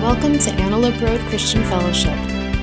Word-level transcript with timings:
Welcome 0.00 0.38
to 0.38 0.50
Antelope 0.52 0.98
Road 1.02 1.20
Christian 1.28 1.62
Fellowship. 1.64 2.16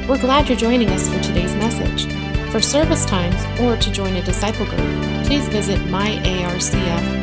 We're 0.09 0.17
glad 0.17 0.49
you're 0.49 0.57
joining 0.57 0.89
us 0.89 1.07
for 1.07 1.21
today's 1.21 1.53
message. 1.53 2.11
For 2.51 2.59
service 2.59 3.05
times 3.05 3.35
or 3.61 3.77
to 3.77 3.91
join 3.91 4.15
a 4.15 4.23
disciple 4.23 4.65
group, 4.65 5.25
please 5.27 5.47
visit 5.49 5.79
myarcf.com. 5.81 7.21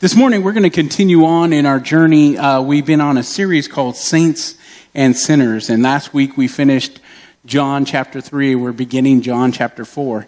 This 0.00 0.16
morning, 0.16 0.42
we're 0.42 0.54
going 0.54 0.62
to 0.62 0.70
continue 0.70 1.26
on 1.26 1.52
in 1.52 1.66
our 1.66 1.78
journey. 1.78 2.38
Uh, 2.38 2.62
we've 2.62 2.86
been 2.86 3.02
on 3.02 3.18
a 3.18 3.22
series 3.22 3.68
called 3.68 3.94
Saints 3.94 4.56
and 4.94 5.14
Sinners, 5.14 5.68
and 5.68 5.82
last 5.82 6.14
week 6.14 6.38
we 6.38 6.48
finished 6.48 7.00
John 7.44 7.84
chapter 7.84 8.22
3. 8.22 8.54
We're 8.54 8.72
beginning 8.72 9.20
John 9.20 9.52
chapter 9.52 9.84
4. 9.84 10.26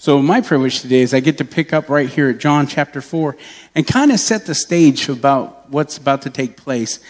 So, 0.00 0.22
my 0.22 0.40
privilege 0.40 0.80
today 0.80 1.02
is 1.02 1.12
I 1.12 1.20
get 1.20 1.36
to 1.36 1.44
pick 1.44 1.74
up 1.74 1.90
right 1.90 2.08
here 2.08 2.30
at 2.30 2.38
John 2.38 2.66
chapter 2.66 3.02
4 3.02 3.36
and 3.74 3.86
kind 3.86 4.10
of 4.10 4.18
set 4.18 4.46
the 4.46 4.54
stage 4.54 5.10
about 5.10 5.68
what's 5.68 5.98
about 5.98 6.22
to 6.22 6.30
take 6.30 6.56
place 6.56 7.00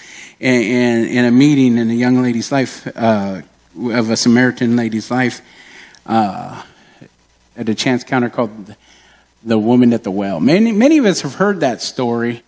in, 0.40 0.54
in, 0.54 1.04
in 1.04 1.24
a 1.24 1.30
meeting 1.30 1.78
in 1.78 1.88
a 1.88 1.94
young 1.94 2.20
lady's 2.20 2.50
life, 2.50 2.88
uh, 2.96 3.42
of 3.80 4.10
a 4.10 4.16
Samaritan 4.16 4.74
lady's 4.74 5.08
life, 5.08 5.40
uh, 6.04 6.64
at 7.56 7.68
a 7.68 7.76
chance 7.76 8.02
counter 8.02 8.28
called 8.28 8.74
The 9.44 9.56
Woman 9.56 9.92
at 9.92 10.02
the 10.02 10.10
Well. 10.10 10.40
Many, 10.40 10.72
many 10.72 10.98
of 10.98 11.04
us 11.04 11.20
have 11.20 11.36
heard 11.36 11.60
that 11.60 11.82
story. 11.82 12.42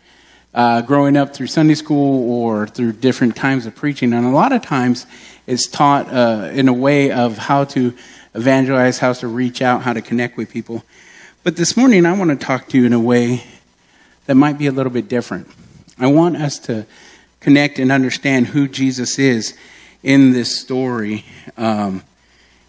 Uh, 0.54 0.82
growing 0.82 1.16
up 1.16 1.32
through 1.32 1.46
Sunday 1.46 1.72
school 1.72 2.30
or 2.30 2.66
through 2.66 2.92
different 2.92 3.34
times 3.34 3.64
of 3.64 3.74
preaching, 3.74 4.12
and 4.12 4.26
a 4.26 4.30
lot 4.30 4.52
of 4.52 4.60
times 4.60 5.06
it's 5.46 5.66
taught 5.66 6.12
uh, 6.12 6.50
in 6.52 6.68
a 6.68 6.74
way 6.74 7.10
of 7.10 7.38
how 7.38 7.64
to 7.64 7.94
evangelize, 8.34 8.98
how 8.98 9.12
to 9.12 9.28
reach 9.28 9.62
out, 9.62 9.82
how 9.82 9.92
to 9.92 10.02
connect 10.02 10.36
with 10.36 10.50
people. 10.50 10.84
But 11.42 11.56
this 11.56 11.76
morning, 11.76 12.06
I 12.06 12.12
want 12.16 12.30
to 12.30 12.36
talk 12.36 12.68
to 12.68 12.78
you 12.78 12.86
in 12.86 12.92
a 12.92 13.00
way 13.00 13.44
that 14.26 14.34
might 14.34 14.58
be 14.58 14.66
a 14.66 14.72
little 14.72 14.92
bit 14.92 15.08
different. 15.08 15.48
I 15.98 16.06
want 16.06 16.36
us 16.36 16.58
to 16.60 16.86
connect 17.40 17.78
and 17.78 17.90
understand 17.90 18.48
who 18.48 18.68
Jesus 18.68 19.18
is 19.18 19.56
in 20.02 20.32
this 20.32 20.58
story 20.60 21.24
um, 21.56 22.02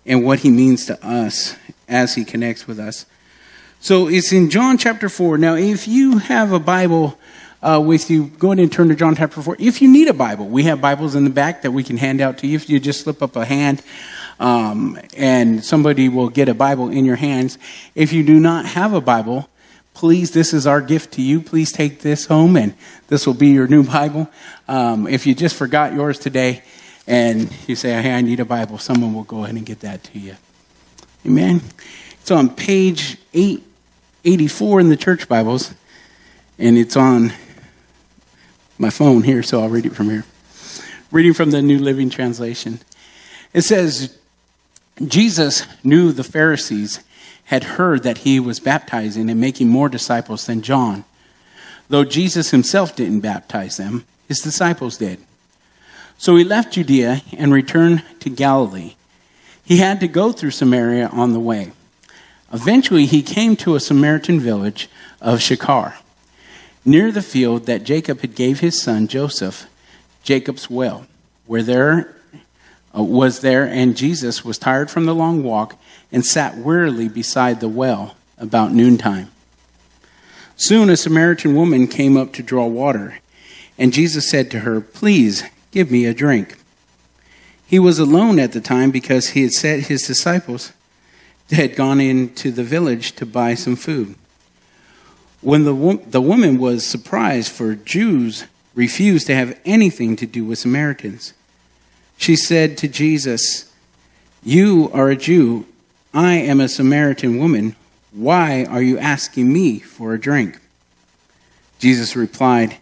and 0.06 0.26
what 0.26 0.40
he 0.40 0.50
means 0.50 0.86
to 0.88 1.08
us 1.08 1.56
as 1.88 2.16
he 2.16 2.26
connects 2.26 2.68
with 2.68 2.80
us. 2.80 3.06
So 3.80 4.08
it's 4.08 4.32
in 4.32 4.50
John 4.50 4.78
chapter 4.78 5.10
4. 5.10 5.38
Now, 5.38 5.56
if 5.56 5.88
you 5.88 6.18
have 6.18 6.52
a 6.52 6.60
Bible 6.60 7.18
uh, 7.62 7.82
with 7.84 8.10
you, 8.10 8.28
go 8.40 8.52
ahead 8.52 8.60
and 8.60 8.72
turn 8.72 8.90
to 8.90 8.96
John 8.96 9.16
chapter 9.16 9.42
4. 9.42 9.58
If 9.60 9.82
you 9.82 9.92
need 9.92 10.08
a 10.08 10.14
Bible, 10.14 10.48
we 10.48 10.64
have 10.64 10.82
Bibles 10.82 11.16
in 11.16 11.24
the 11.24 11.30
back 11.30 11.62
that 11.62 11.72
we 11.72 11.84
can 11.84 11.98
hand 11.98 12.22
out 12.22 12.40
to 12.40 12.48
you. 12.48 12.56
If 12.56 12.70
you 12.70 12.80
just 12.80 13.02
slip 13.02 13.22
up 13.22 13.36
a 13.36 13.46
hand, 13.46 13.82
um, 14.40 15.00
and 15.16 15.64
somebody 15.64 16.10
will 16.10 16.30
get 16.30 16.50
a 16.50 16.54
Bible 16.54 16.90
in 16.90 17.06
your 17.06 17.16
hands. 17.16 17.58
If 17.96 18.14
you 18.14 18.24
do 18.24 18.40
not 18.40 18.66
have 18.66 18.94
a 18.94 19.02
Bible, 19.02 19.50
please, 19.94 20.32
this 20.32 20.54
is 20.54 20.68
our 20.68 20.82
gift 20.82 21.14
to 21.14 21.22
you. 21.22 21.42
Please 21.42 21.72
take 21.72 22.02
this 22.02 22.26
home, 22.26 22.58
and 22.58 22.74
this 23.08 23.26
will 23.26 23.34
be 23.34 23.50
your 23.50 23.68
new 23.68 23.84
Bible. 23.88 24.30
Um, 24.68 25.08
if 25.08 25.26
you 25.26 25.36
just 25.36 25.56
forgot 25.56 25.94
yours 25.94 26.20
today 26.20 26.64
and 27.06 27.52
you 27.68 27.76
say, 27.76 28.02
hey, 28.02 28.14
I 28.14 28.22
need 28.22 28.40
a 28.40 28.46
Bible, 28.46 28.78
someone 28.78 29.14
will 29.14 29.24
go 29.24 29.44
ahead 29.44 29.56
and 29.56 29.66
get 29.66 29.82
that 29.82 30.04
to 30.06 30.20
you. 30.20 30.36
Amen. 31.26 31.62
It's 32.22 32.32
on 32.32 32.50
page 32.50 33.18
884 33.34 34.80
in 34.80 34.90
the 34.90 34.98
church 34.98 35.28
Bibles, 35.28 35.74
and 36.58 36.78
it's 36.78 36.96
on 36.96 37.34
my 38.78 38.90
phone 38.90 39.24
here, 39.24 39.44
so 39.44 39.62
I'll 39.62 39.70
read 39.70 39.86
it 39.86 39.96
from 39.96 40.10
here. 40.10 40.26
Reading 41.12 41.34
from 41.34 41.52
the 41.52 41.62
New 41.62 41.80
Living 41.80 42.10
Translation. 42.10 42.80
It 43.54 43.62
says, 43.62 44.18
Jesus 45.02 45.66
knew 45.84 46.12
the 46.12 46.24
Pharisees 46.24 47.04
had 47.46 47.64
heard 47.64 48.04
that 48.04 48.20
he 48.20 48.40
was 48.40 48.60
baptizing 48.60 49.30
and 49.30 49.40
making 49.40 49.70
more 49.70 49.90
disciples 49.90 50.46
than 50.46 50.62
John. 50.62 51.04
Though 51.90 52.06
Jesus 52.06 52.52
himself 52.52 52.96
didn't 52.96 53.20
baptize 53.22 53.78
them, 53.78 54.06
his 54.28 54.42
disciples 54.42 54.98
did. 54.98 55.20
So 56.18 56.36
he 56.36 56.44
left 56.44 56.74
Judea 56.74 57.22
and 57.38 57.52
returned 57.52 58.04
to 58.22 58.30
Galilee. 58.30 58.96
He 59.66 59.78
had 59.78 60.00
to 60.00 60.08
go 60.08 60.32
through 60.32 60.52
Samaria 60.52 61.08
on 61.08 61.34
the 61.34 61.40
way. 61.40 61.72
Eventually, 62.52 63.06
he 63.06 63.24
came 63.24 63.56
to 63.58 63.76
a 63.76 63.80
Samaritan 63.80 64.40
village 64.40 64.88
of 65.20 65.42
Sychar, 65.42 65.96
near 66.86 67.12
the 67.12 67.22
field 67.22 67.66
that 67.66 67.84
Jacob 67.84 68.22
had 68.22 68.36
gave 68.36 68.60
his 68.60 68.80
son 68.80 69.08
Joseph, 69.08 69.68
Jacob's 70.22 70.70
well, 70.70 71.08
where 71.48 71.64
there 71.64 72.16
Uh, 72.96 73.04
was 73.04 73.40
there, 73.40 73.68
and 73.68 73.98
Jesus 73.98 74.46
was 74.46 74.58
tired 74.58 74.90
from 74.92 75.06
the 75.06 75.16
long 75.16 75.44
walk 75.44 75.76
and 76.12 76.26
sat 76.26 76.58
wearily 76.58 77.10
beside 77.10 77.60
the 77.60 77.68
well 77.68 78.16
about 78.38 78.72
noontime. 78.72 79.32
Soon 80.56 80.90
a 80.90 80.98
Samaritan 80.98 81.56
woman 81.56 81.88
came 81.88 82.16
up 82.16 82.34
to 82.34 82.44
draw 82.44 82.68
water, 82.68 83.20
and 83.78 83.92
Jesus 83.92 84.30
said 84.30 84.52
to 84.52 84.60
her, 84.60 84.80
Please 84.80 85.44
give 85.72 85.90
me 85.90 86.06
a 86.06 86.14
drink. 86.14 86.56
He 87.66 87.80
was 87.80 87.98
alone 87.98 88.38
at 88.38 88.52
the 88.52 88.62
time 88.62 88.92
because 88.92 89.30
he 89.30 89.42
had 89.42 89.54
said 89.54 89.82
his 89.82 90.06
disciples 90.06 90.74
had 91.50 91.76
gone 91.76 92.00
into 92.00 92.52
the 92.52 92.64
village 92.64 93.14
to 93.14 93.26
buy 93.26 93.56
some 93.56 93.76
food. 93.76 94.16
When 95.42 95.64
the, 95.64 96.00
the 96.08 96.22
woman 96.22 96.60
was 96.60 96.86
surprised, 96.86 97.52
for 97.52 97.76
Jews 97.76 98.46
refused 98.76 99.28
to 99.28 99.36
have 99.36 99.60
anything 99.66 100.16
to 100.18 100.26
do 100.26 100.46
with 100.46 100.60
Samaritans. 100.60 101.34
She 102.24 102.38
said 102.38 102.78
to 102.78 102.88
Jesus, 102.88 103.70
You 104.46 104.90
are 104.94 105.10
a 105.10 105.16
Jew, 105.18 105.66
I 106.14 106.36
am 106.36 106.62
a 106.62 106.70
Samaritan 106.70 107.38
woman. 107.38 107.76
Why 108.14 108.64
are 108.64 108.82
you 108.82 108.98
asking 108.98 109.52
me 109.52 109.80
for 109.80 110.14
a 110.14 110.18
drink? 110.18 110.58
Jesus 111.80 112.16
replied, 112.16 112.78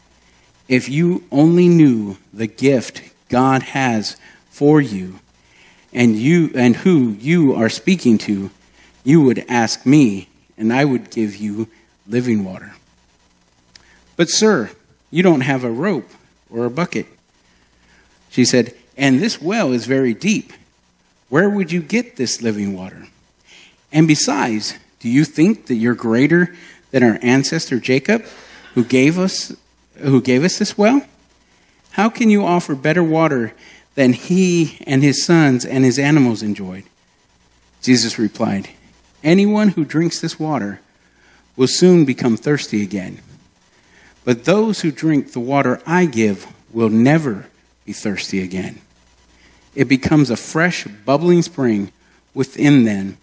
If 0.67 0.89
you 0.89 1.23
only 1.31 1.67
knew 1.67 2.17
the 2.31 2.45
gift 2.45 3.01
God 3.29 3.63
has 3.63 4.15
for 4.51 4.79
you 4.79 5.19
and 5.91 6.15
you 6.15 6.51
and 6.53 6.75
who 6.75 7.13
you 7.19 7.55
are 7.55 7.67
speaking 7.67 8.19
to, 8.19 8.51
you 9.03 9.21
would 9.23 9.43
ask 9.49 9.87
me, 9.87 10.29
and 10.55 10.71
I 10.71 10.85
would 10.85 11.09
give 11.09 11.35
you 11.35 11.67
living 12.07 12.45
water. 12.45 12.73
But 14.17 14.29
sir, 14.29 14.69
you 15.09 15.23
don't 15.23 15.41
have 15.41 15.63
a 15.63 15.71
rope 15.71 16.11
or 16.51 16.65
a 16.65 16.69
bucket. 16.69 17.07
She 18.29 18.45
said, 18.45 18.75
and 19.01 19.19
this 19.19 19.41
well 19.41 19.73
is 19.73 19.87
very 19.87 20.13
deep. 20.13 20.53
Where 21.27 21.49
would 21.49 21.71
you 21.71 21.81
get 21.81 22.17
this 22.17 22.43
living 22.43 22.77
water? 22.77 23.07
And 23.91 24.07
besides, 24.07 24.75
do 24.99 25.09
you 25.09 25.25
think 25.25 25.65
that 25.65 25.75
you're 25.75 25.95
greater 25.95 26.55
than 26.91 27.01
our 27.01 27.17
ancestor 27.23 27.79
Jacob, 27.79 28.23
who 28.75 28.85
gave 28.85 29.17
us 29.17 29.53
who 29.97 30.21
gave 30.21 30.43
us 30.43 30.59
this 30.59 30.77
well? 30.77 31.03
How 31.91 32.09
can 32.09 32.29
you 32.29 32.45
offer 32.45 32.75
better 32.75 33.03
water 33.03 33.53
than 33.95 34.13
he 34.13 34.77
and 34.85 35.01
his 35.03 35.25
sons 35.25 35.65
and 35.65 35.83
his 35.83 35.97
animals 35.97 36.43
enjoyed? 36.43 36.83
Jesus 37.81 38.19
replied, 38.19 38.69
Anyone 39.23 39.69
who 39.69 39.83
drinks 39.83 40.21
this 40.21 40.39
water 40.39 40.79
will 41.55 41.67
soon 41.67 42.05
become 42.05 42.37
thirsty 42.37 42.83
again. 42.83 43.19
But 44.23 44.45
those 44.45 44.81
who 44.81 44.91
drink 44.91 45.31
the 45.31 45.39
water 45.39 45.81
I 45.87 46.05
give 46.05 46.47
will 46.71 46.89
never 46.89 47.47
be 47.83 47.93
thirsty 47.93 48.43
again. 48.43 48.79
It 49.73 49.85
becomes 49.85 50.29
a 50.29 50.35
fresh, 50.35 50.85
bubbling 50.85 51.41
spring 51.41 51.91
within 52.33 52.83
them, 52.83 53.17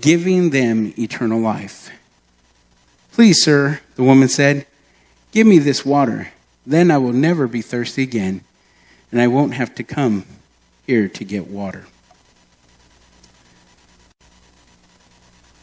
giving 0.00 0.50
them 0.50 0.92
eternal 0.98 1.40
life. 1.40 1.90
Please, 3.12 3.42
sir, 3.42 3.80
the 3.96 4.02
woman 4.02 4.28
said, 4.28 4.66
give 5.32 5.46
me 5.46 5.58
this 5.58 5.84
water. 5.84 6.28
Then 6.66 6.90
I 6.90 6.98
will 6.98 7.12
never 7.12 7.46
be 7.46 7.62
thirsty 7.62 8.02
again, 8.02 8.42
and 9.10 9.20
I 9.20 9.26
won't 9.26 9.54
have 9.54 9.74
to 9.76 9.82
come 9.82 10.24
here 10.86 11.08
to 11.08 11.24
get 11.24 11.48
water. 11.48 11.86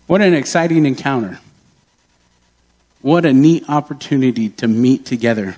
What 0.07 0.21
an 0.21 0.33
exciting 0.33 0.85
encounter. 0.85 1.39
What 3.01 3.25
a 3.25 3.33
neat 3.33 3.63
opportunity 3.67 4.49
to 4.49 4.67
meet 4.67 5.05
together 5.05 5.57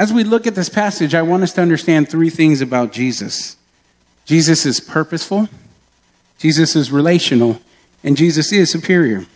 as 0.00 0.14
we 0.14 0.24
look 0.24 0.46
at 0.46 0.54
this 0.54 0.70
passage, 0.70 1.14
I 1.14 1.20
want 1.20 1.42
us 1.42 1.52
to 1.52 1.60
understand 1.60 2.08
three 2.08 2.30
things 2.30 2.62
about 2.62 2.90
Jesus 2.90 3.58
Jesus 4.24 4.64
is 4.64 4.80
purposeful, 4.80 5.46
Jesus 6.38 6.74
is 6.74 6.90
relational, 6.90 7.60
and 8.02 8.16
Jesus 8.16 8.50
is 8.50 8.70
superior. 8.70 9.26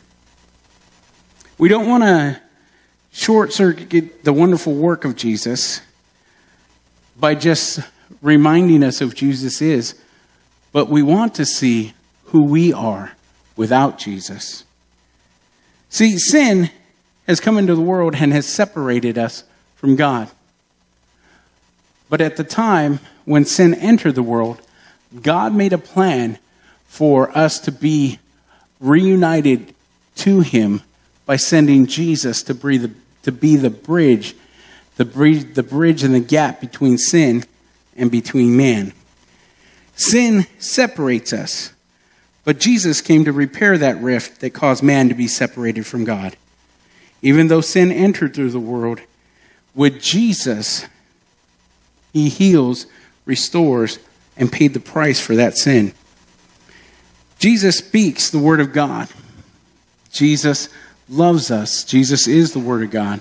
We 1.58 1.69
don't 1.69 1.87
want 1.87 2.05
to 2.05 2.40
short 3.12 3.52
circuit 3.52 4.25
the 4.25 4.32
wonderful 4.32 4.72
work 4.72 5.05
of 5.05 5.16
Jesus 5.16 5.82
by 7.20 7.34
just 7.34 7.81
reminding 8.22 8.82
us 8.82 9.02
of 9.02 9.14
Jesus 9.14 9.61
is, 9.61 9.94
but 10.72 10.88
we 10.88 11.02
want 11.02 11.34
to 11.34 11.44
see 11.44 11.93
who 12.26 12.44
we 12.44 12.72
are 12.72 13.12
without 13.55 13.99
Jesus. 13.99 14.64
See, 15.90 16.16
sin 16.16 16.70
has 17.26 17.38
come 17.38 17.58
into 17.58 17.75
the 17.75 17.82
world 17.82 18.14
and 18.14 18.32
has 18.32 18.46
separated 18.46 19.19
us 19.19 19.44
from 19.76 19.96
God. 19.96 20.31
But 22.14 22.20
at 22.20 22.37
the 22.37 22.44
time 22.44 23.00
when 23.25 23.44
sin 23.44 23.75
entered 23.75 24.14
the 24.14 24.22
world, 24.22 24.62
God 25.20 25.52
made 25.52 25.72
a 25.72 25.78
plan 25.78 26.38
for 26.87 27.37
us 27.37 27.58
to 27.58 27.72
be 27.72 28.20
reunited 28.78 29.75
to 30.19 30.38
Him 30.38 30.82
by 31.26 31.34
sending 31.34 31.87
Jesus 31.87 32.44
to 32.44 32.55
be 32.55 32.78
the, 32.78 32.93
to 33.25 33.32
be 33.32 33.56
the 33.56 33.69
bridge 33.69 34.37
the 34.94 35.05
bridge, 35.05 35.55
the 35.55 35.64
bridge 35.64 36.05
and 36.05 36.14
the 36.14 36.20
gap 36.20 36.61
between 36.61 36.99
sin 36.99 37.43
and 37.96 38.12
between 38.12 38.56
man. 38.56 38.93
Sin 39.96 40.46
separates 40.61 41.32
us, 41.32 41.72
but 42.44 42.61
Jesus 42.61 43.00
came 43.00 43.25
to 43.25 43.32
repair 43.32 43.76
that 43.76 44.00
rift 44.00 44.40
that 44.40 44.50
caused 44.50 44.84
man 44.84 45.08
to 45.08 45.16
be 45.16 45.26
separated 45.26 45.84
from 45.84 46.05
God. 46.05 46.37
Even 47.22 47.49
though 47.49 47.61
sin 47.61 47.90
entered 47.90 48.34
through 48.34 48.50
the 48.50 48.61
world, 48.61 49.00
with 49.75 50.00
Jesus, 50.00 50.87
he 52.14 52.31
heals, 52.31 52.87
restores, 53.26 53.99
and 54.37 54.50
paid 54.50 54.72
the 54.72 54.81
price 54.81 55.20
for 55.20 55.37
that 55.37 55.58
sin. 55.58 55.93
Jesus 57.38 57.76
speaks 57.76 58.31
the 58.31 58.38
Word 58.38 58.61
of 58.61 58.72
God. 58.72 59.08
Jesus 60.11 60.69
loves 61.08 61.50
us. 61.50 61.84
Jesus 61.84 62.26
is 62.26 62.52
the 62.52 62.61
Word 62.61 62.84
of 62.84 62.90
God. 62.90 63.20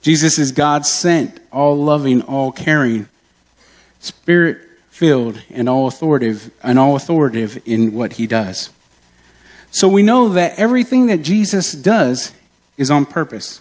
Jesus 0.00 0.38
is 0.38 0.50
God 0.50 0.84
sent, 0.84 1.38
all 1.52 1.76
loving, 1.76 2.22
all 2.22 2.50
caring, 2.50 3.08
spirit 4.00 4.58
filled, 4.90 5.40
and 5.50 5.68
all 5.68 5.86
authoritative, 5.86 6.50
and 6.62 6.78
all 6.78 6.96
authoritative 6.96 7.62
in 7.66 7.92
what 7.92 8.14
he 8.14 8.26
does. 8.26 8.70
So 9.70 9.88
we 9.88 10.02
know 10.02 10.30
that 10.30 10.58
everything 10.58 11.06
that 11.06 11.22
Jesus 11.22 11.72
does 11.72 12.32
is 12.76 12.90
on 12.90 13.06
purpose. 13.06 13.60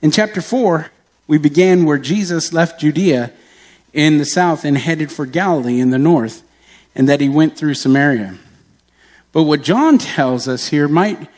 In 0.00 0.10
chapter 0.10 0.40
4, 0.40 0.90
we 1.26 1.38
began 1.38 1.84
where 1.84 1.98
Jesus 1.98 2.52
left 2.52 2.80
Judea 2.80 3.32
in 3.96 4.18
the 4.18 4.26
south 4.26 4.64
and 4.64 4.76
headed 4.76 5.10
for 5.10 5.24
Galilee 5.24 5.80
in 5.80 5.88
the 5.88 5.98
north, 5.98 6.42
and 6.94 7.08
that 7.08 7.20
he 7.20 7.30
went 7.30 7.56
through 7.56 7.74
Samaria. 7.74 8.36
But 9.32 9.44
what 9.44 9.62
John 9.62 9.96
tells 9.96 10.46
us 10.46 10.68
here 10.68 10.86
might 10.86 11.28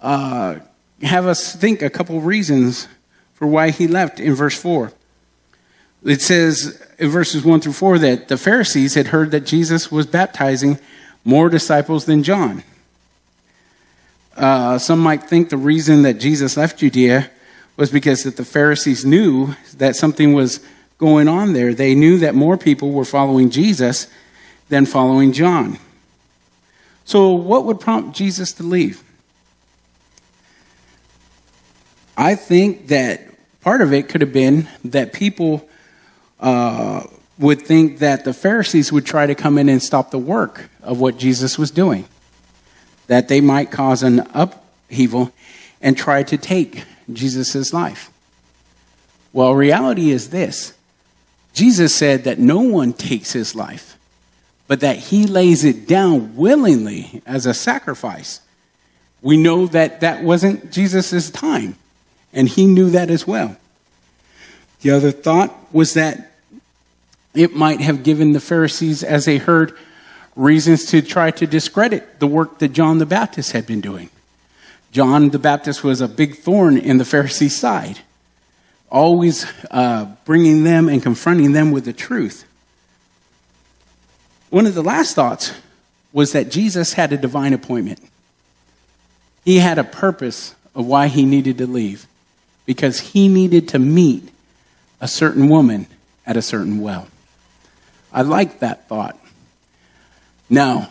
uh, 0.00 0.56
have 1.02 1.26
us 1.26 1.54
think 1.54 1.82
a 1.82 1.88
couple 1.88 2.20
reasons 2.20 2.88
for 3.34 3.46
why 3.46 3.70
he 3.70 3.86
left 3.86 4.18
in 4.18 4.34
verse 4.34 4.60
4. 4.60 4.92
It 6.04 6.20
says 6.20 6.84
in 6.98 7.10
verses 7.10 7.44
1 7.44 7.60
through 7.60 7.74
4 7.74 7.98
that 8.00 8.28
the 8.28 8.36
Pharisees 8.36 8.94
had 8.94 9.08
heard 9.08 9.30
that 9.30 9.46
Jesus 9.46 9.92
was 9.92 10.06
baptizing 10.06 10.80
more 11.24 11.48
disciples 11.48 12.06
than 12.06 12.24
John. 12.24 12.64
Uh, 14.36 14.78
some 14.78 14.98
might 14.98 15.24
think 15.24 15.48
the 15.48 15.56
reason 15.56 16.02
that 16.02 16.14
Jesus 16.14 16.56
left 16.56 16.78
Judea 16.78 17.30
was 17.76 17.90
because 17.90 18.24
that 18.24 18.36
the 18.36 18.44
Pharisees 18.44 19.04
knew 19.04 19.54
that 19.76 19.94
something 19.94 20.32
was 20.32 20.60
going 21.00 21.26
on 21.26 21.54
there. 21.54 21.74
They 21.74 21.94
knew 21.94 22.18
that 22.18 22.34
more 22.34 22.56
people 22.56 22.92
were 22.92 23.06
following 23.06 23.50
Jesus 23.50 24.06
than 24.68 24.86
following 24.86 25.32
John. 25.32 25.78
So, 27.04 27.32
what 27.32 27.64
would 27.64 27.80
prompt 27.80 28.16
Jesus 28.16 28.52
to 28.52 28.62
leave? 28.62 29.02
I 32.16 32.34
think 32.34 32.88
that 32.88 33.22
part 33.62 33.80
of 33.80 33.92
it 33.92 34.08
could 34.08 34.20
have 34.20 34.32
been 34.32 34.68
that 34.84 35.14
people 35.14 35.66
uh, 36.38 37.04
would 37.38 37.62
think 37.62 37.98
that 37.98 38.24
the 38.24 38.34
Pharisees 38.34 38.92
would 38.92 39.06
try 39.06 39.26
to 39.26 39.34
come 39.34 39.56
in 39.56 39.70
and 39.70 39.82
stop 39.82 40.10
the 40.10 40.18
work 40.18 40.68
of 40.82 41.00
what 41.00 41.16
Jesus 41.16 41.58
was 41.58 41.70
doing, 41.70 42.04
that 43.06 43.28
they 43.28 43.40
might 43.40 43.70
cause 43.70 44.02
an 44.02 44.20
upheaval 44.34 45.32
and 45.80 45.96
try 45.96 46.22
to 46.22 46.36
take 46.36 46.84
Jesus' 47.10 47.72
life. 47.72 48.10
Well, 49.32 49.54
reality 49.54 50.10
is 50.10 50.28
this 50.28 50.74
Jesus 51.52 51.94
said 51.94 52.24
that 52.24 52.38
no 52.38 52.60
one 52.60 52.92
takes 52.92 53.32
his 53.32 53.54
life, 53.54 53.98
but 54.68 54.80
that 54.80 54.96
he 54.96 55.26
lays 55.26 55.64
it 55.64 55.86
down 55.86 56.36
willingly 56.36 57.22
as 57.26 57.46
a 57.46 57.54
sacrifice. 57.54 58.40
We 59.22 59.36
know 59.36 59.66
that 59.66 60.00
that 60.00 60.22
wasn't 60.22 60.72
Jesus' 60.72 61.30
time, 61.30 61.76
and 62.32 62.48
he 62.48 62.66
knew 62.66 62.90
that 62.90 63.10
as 63.10 63.26
well. 63.26 63.56
The 64.80 64.90
other 64.90 65.10
thought 65.10 65.54
was 65.72 65.94
that 65.94 66.32
it 67.34 67.54
might 67.54 67.80
have 67.80 68.02
given 68.02 68.32
the 68.32 68.40
Pharisees, 68.40 69.02
as 69.02 69.24
they 69.24 69.38
heard, 69.38 69.76
reasons 70.36 70.86
to 70.86 71.02
try 71.02 71.30
to 71.32 71.46
discredit 71.46 72.18
the 72.18 72.26
work 72.26 72.58
that 72.58 72.68
John 72.68 72.98
the 72.98 73.06
Baptist 73.06 73.52
had 73.52 73.66
been 73.66 73.80
doing. 73.80 74.10
John 74.92 75.30
the 75.30 75.38
Baptist 75.38 75.84
was 75.84 76.00
a 76.00 76.08
big 76.08 76.38
thorn 76.38 76.76
in 76.76 76.98
the 76.98 77.04
Pharisee 77.04 77.50
side, 77.50 78.00
always 78.90 79.46
uh, 79.70 80.06
bringing 80.24 80.64
them 80.64 80.88
and 80.88 81.02
confronting 81.02 81.52
them 81.52 81.70
with 81.70 81.84
the 81.84 81.92
truth. 81.92 82.44
One 84.50 84.66
of 84.66 84.74
the 84.74 84.82
last 84.82 85.14
thoughts 85.14 85.52
was 86.12 86.32
that 86.32 86.50
Jesus 86.50 86.94
had 86.94 87.12
a 87.12 87.16
divine 87.16 87.52
appointment. 87.52 88.00
He 89.44 89.58
had 89.58 89.78
a 89.78 89.84
purpose 89.84 90.54
of 90.74 90.86
why 90.86 91.06
he 91.06 91.24
needed 91.24 91.58
to 91.58 91.66
leave, 91.66 92.06
because 92.66 93.00
he 93.00 93.28
needed 93.28 93.68
to 93.68 93.78
meet 93.78 94.28
a 95.00 95.08
certain 95.08 95.48
woman 95.48 95.86
at 96.26 96.36
a 96.36 96.42
certain 96.42 96.80
well. 96.80 97.06
I 98.12 98.22
like 98.22 98.58
that 98.58 98.88
thought. 98.88 99.16
Now, 100.48 100.90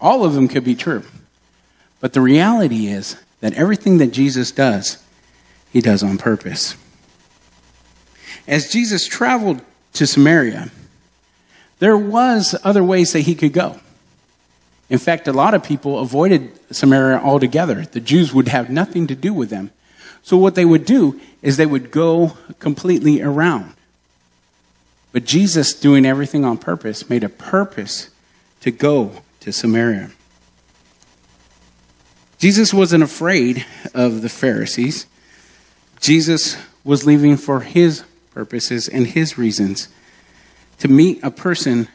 all 0.00 0.24
of 0.24 0.34
them 0.34 0.48
could 0.48 0.64
be 0.64 0.74
true, 0.74 1.02
but 2.00 2.12
the 2.12 2.20
reality 2.20 2.86
is 2.88 3.16
that 3.40 3.54
everything 3.54 3.98
that 3.98 4.08
Jesus 4.08 4.52
does, 4.52 5.02
he 5.72 5.80
does 5.80 6.02
on 6.02 6.18
purpose. 6.18 6.76
As 8.48 8.70
Jesus 8.72 9.06
traveled 9.06 9.60
to 9.92 10.06
Samaria, 10.06 10.70
there 11.78 11.96
was 11.96 12.56
other 12.64 12.82
ways 12.82 13.12
that 13.12 13.20
he 13.20 13.34
could 13.34 13.52
go. 13.52 13.78
In 14.88 14.98
fact, 14.98 15.28
a 15.28 15.32
lot 15.34 15.52
of 15.52 15.62
people 15.62 15.98
avoided 15.98 16.50
Samaria 16.74 17.18
altogether. 17.18 17.84
The 17.84 18.00
Jews 18.00 18.32
would 18.32 18.48
have 18.48 18.70
nothing 18.70 19.06
to 19.08 19.14
do 19.14 19.34
with 19.34 19.50
them. 19.50 19.70
So 20.22 20.38
what 20.38 20.54
they 20.54 20.64
would 20.64 20.86
do 20.86 21.20
is 21.42 21.56
they 21.56 21.66
would 21.66 21.90
go 21.90 22.38
completely 22.58 23.20
around. 23.20 23.74
But 25.12 25.26
Jesus, 25.26 25.74
doing 25.74 26.06
everything 26.06 26.44
on 26.44 26.56
purpose, 26.56 27.08
made 27.08 27.24
a 27.24 27.28
purpose 27.28 28.08
to 28.62 28.70
go 28.70 29.22
to 29.40 29.52
Samaria. 29.52 30.10
Jesus 32.38 32.72
wasn't 32.72 33.02
afraid 33.02 33.66
of 33.94 34.22
the 34.22 34.28
Pharisees. 34.28 35.06
Jesus 36.00 36.56
was 36.82 37.04
leaving 37.04 37.36
for 37.36 37.60
his 37.60 38.04
purposes 38.38 38.86
and 38.86 39.04
his 39.04 39.36
reasons 39.36 39.88
to 40.78 40.86
meet 40.86 41.18
a 41.24 41.30
person 41.30 41.88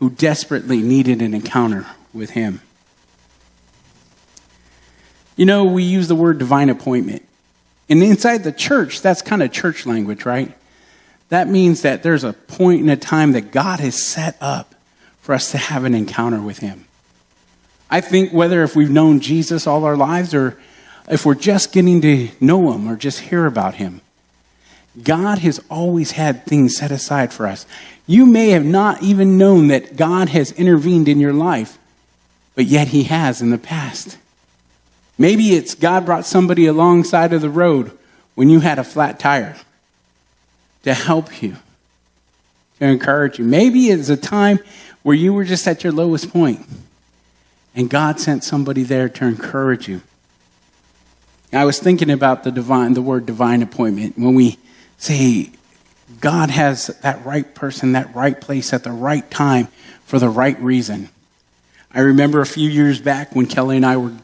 who 0.00 0.10
desperately 0.10 0.82
needed 0.82 1.22
an 1.22 1.32
encounter 1.32 1.86
with 2.12 2.28
him. 2.28 2.60
You 5.34 5.46
know, 5.46 5.64
we 5.64 5.84
use 5.84 6.06
the 6.06 6.14
word 6.14 6.36
divine 6.36 6.68
appointment. 6.68 7.26
And 7.88 8.02
inside 8.02 8.44
the 8.44 8.52
church, 8.52 9.00
that's 9.00 9.22
kind 9.22 9.42
of 9.42 9.50
church 9.50 9.86
language, 9.86 10.26
right? 10.26 10.54
That 11.30 11.48
means 11.48 11.80
that 11.80 12.02
there's 12.02 12.22
a 12.22 12.34
point 12.34 12.82
in 12.82 12.90
a 12.90 12.96
time 12.96 13.32
that 13.32 13.50
God 13.50 13.80
has 13.80 13.94
set 13.94 14.36
up 14.42 14.74
for 15.22 15.34
us 15.34 15.52
to 15.52 15.56
have 15.56 15.84
an 15.84 15.94
encounter 15.94 16.42
with 16.42 16.58
him. 16.58 16.84
I 17.90 18.02
think 18.02 18.34
whether 18.34 18.62
if 18.62 18.76
we've 18.76 18.90
known 18.90 19.20
Jesus 19.20 19.66
all 19.66 19.84
our 19.84 19.96
lives 19.96 20.34
or 20.34 20.58
if 21.10 21.24
we're 21.24 21.34
just 21.34 21.72
getting 21.72 22.02
to 22.02 22.28
know 22.42 22.74
him 22.74 22.86
or 22.90 22.96
just 22.96 23.20
hear 23.20 23.46
about 23.46 23.76
him, 23.76 24.02
God 25.02 25.38
has 25.38 25.60
always 25.70 26.12
had 26.12 26.44
things 26.44 26.76
set 26.76 26.90
aside 26.90 27.32
for 27.32 27.46
us. 27.46 27.66
You 28.06 28.26
may 28.26 28.50
have 28.50 28.64
not 28.64 29.02
even 29.02 29.38
known 29.38 29.68
that 29.68 29.96
God 29.96 30.30
has 30.30 30.52
intervened 30.52 31.08
in 31.08 31.20
your 31.20 31.32
life, 31.32 31.78
but 32.54 32.64
yet 32.64 32.88
he 32.88 33.04
has 33.04 33.40
in 33.42 33.50
the 33.50 33.58
past. 33.58 34.18
Maybe 35.18 35.54
it's 35.54 35.74
God 35.74 36.06
brought 36.06 36.24
somebody 36.24 36.66
alongside 36.66 37.32
of 37.32 37.40
the 37.40 37.50
road 37.50 37.96
when 38.34 38.48
you 38.48 38.60
had 38.60 38.78
a 38.78 38.84
flat 38.84 39.18
tire 39.18 39.56
to 40.84 40.94
help 40.94 41.42
you, 41.42 41.56
to 42.78 42.86
encourage 42.86 43.38
you. 43.38 43.44
Maybe 43.44 43.90
it's 43.90 44.08
a 44.08 44.16
time 44.16 44.58
where 45.02 45.16
you 45.16 45.32
were 45.34 45.44
just 45.44 45.66
at 45.66 45.84
your 45.84 45.92
lowest 45.92 46.32
point 46.32 46.64
and 47.74 47.88
God 47.88 48.18
sent 48.18 48.42
somebody 48.42 48.82
there 48.82 49.08
to 49.08 49.24
encourage 49.24 49.88
you. 49.88 50.02
I 51.52 51.64
was 51.64 51.78
thinking 51.78 52.10
about 52.10 52.42
the 52.42 52.50
divine, 52.50 52.94
the 52.94 53.02
word 53.02 53.24
divine 53.24 53.62
appointment. 53.62 54.18
When 54.18 54.34
we 54.34 54.58
say 54.98 55.50
God 56.20 56.50
has 56.50 56.88
that 57.02 57.24
right 57.24 57.54
person, 57.54 57.92
that 57.92 58.14
right 58.14 58.38
place 58.38 58.72
at 58.72 58.84
the 58.84 58.92
right 58.92 59.28
time 59.30 59.68
for 60.04 60.18
the 60.18 60.28
right 60.28 60.58
reason. 60.60 61.08
I 61.90 62.00
remember 62.00 62.40
a 62.40 62.46
few 62.46 62.68
years 62.68 63.00
back 63.00 63.34
when 63.34 63.46
Kelly 63.46 63.76
and 63.76 63.86
I 63.86 63.96
were, 63.96 64.14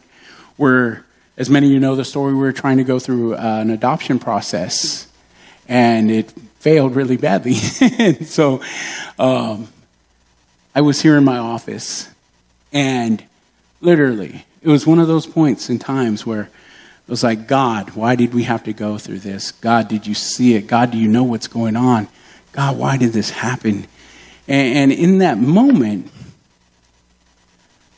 were 0.58 1.04
as 1.36 1.48
many 1.48 1.66
of 1.68 1.72
you 1.72 1.80
know 1.80 1.96
the 1.96 2.04
story, 2.04 2.34
we 2.34 2.40
were 2.40 2.52
trying 2.52 2.76
to 2.76 2.84
go 2.84 2.98
through 2.98 3.34
uh, 3.34 3.38
an 3.38 3.70
adoption 3.70 4.18
process, 4.18 5.08
and 5.66 6.10
it 6.10 6.30
failed 6.60 6.94
really 6.94 7.16
badly. 7.16 7.56
and 7.80 8.26
so 8.26 8.62
um, 9.18 9.68
I 10.74 10.82
was 10.82 11.00
here 11.00 11.16
in 11.16 11.24
my 11.24 11.38
office, 11.38 12.08
and 12.72 13.24
Literally. 13.84 14.46
It 14.62 14.68
was 14.68 14.86
one 14.86 14.98
of 14.98 15.08
those 15.08 15.26
points 15.26 15.68
in 15.68 15.78
times 15.78 16.24
where 16.24 16.48
it 17.06 17.10
was 17.10 17.22
like, 17.22 17.46
God, 17.46 17.90
why 17.90 18.16
did 18.16 18.32
we 18.32 18.44
have 18.44 18.64
to 18.64 18.72
go 18.72 18.96
through 18.96 19.18
this? 19.18 19.52
God, 19.52 19.88
did 19.88 20.06
you 20.06 20.14
see 20.14 20.54
it? 20.54 20.66
God, 20.66 20.90
do 20.90 20.98
you 20.98 21.08
know 21.08 21.24
what's 21.24 21.48
going 21.48 21.76
on? 21.76 22.08
God, 22.52 22.78
why 22.78 22.96
did 22.96 23.12
this 23.12 23.30
happen? 23.30 23.86
And, 24.48 24.90
and 24.90 24.92
in 24.92 25.18
that 25.18 25.38
moment, 25.38 26.10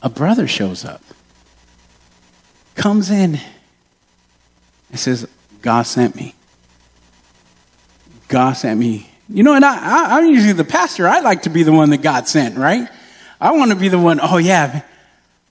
a 0.02 0.08
brother 0.08 0.48
shows 0.48 0.84
up, 0.84 1.02
comes 2.74 3.10
in, 3.10 3.38
and 4.90 4.98
says, 4.98 5.28
God 5.62 5.82
sent 5.82 6.16
me. 6.16 6.34
God 8.28 8.54
sent 8.54 8.78
me. 8.78 9.10
You 9.28 9.42
know, 9.42 9.54
and 9.54 9.64
I, 9.64 9.76
I, 9.76 10.18
I'm 10.18 10.26
usually 10.26 10.52
the 10.52 10.64
pastor. 10.64 11.08
I 11.08 11.20
like 11.20 11.42
to 11.42 11.50
be 11.50 11.62
the 11.62 11.72
one 11.72 11.90
that 11.90 12.02
God 12.02 12.28
sent, 12.28 12.56
right? 12.56 12.88
I 13.40 13.52
want 13.52 13.70
to 13.70 13.76
be 13.76 13.88
the 13.88 13.98
one, 13.98 14.20
oh 14.22 14.38
yeah. 14.38 14.82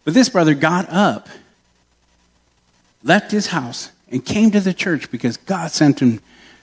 But 0.04 0.14
this 0.14 0.30
brother 0.30 0.54
got 0.54 0.90
up, 0.90 1.28
left 3.06 3.32
his 3.32 3.48
house, 3.48 3.92
and 4.10 4.26
came 4.26 4.52
to 4.52 4.60
the 4.60 4.74
church 4.74 5.10
because 5.10 5.38
God 5.38 5.72
sent 5.72 6.02
him 6.02 6.20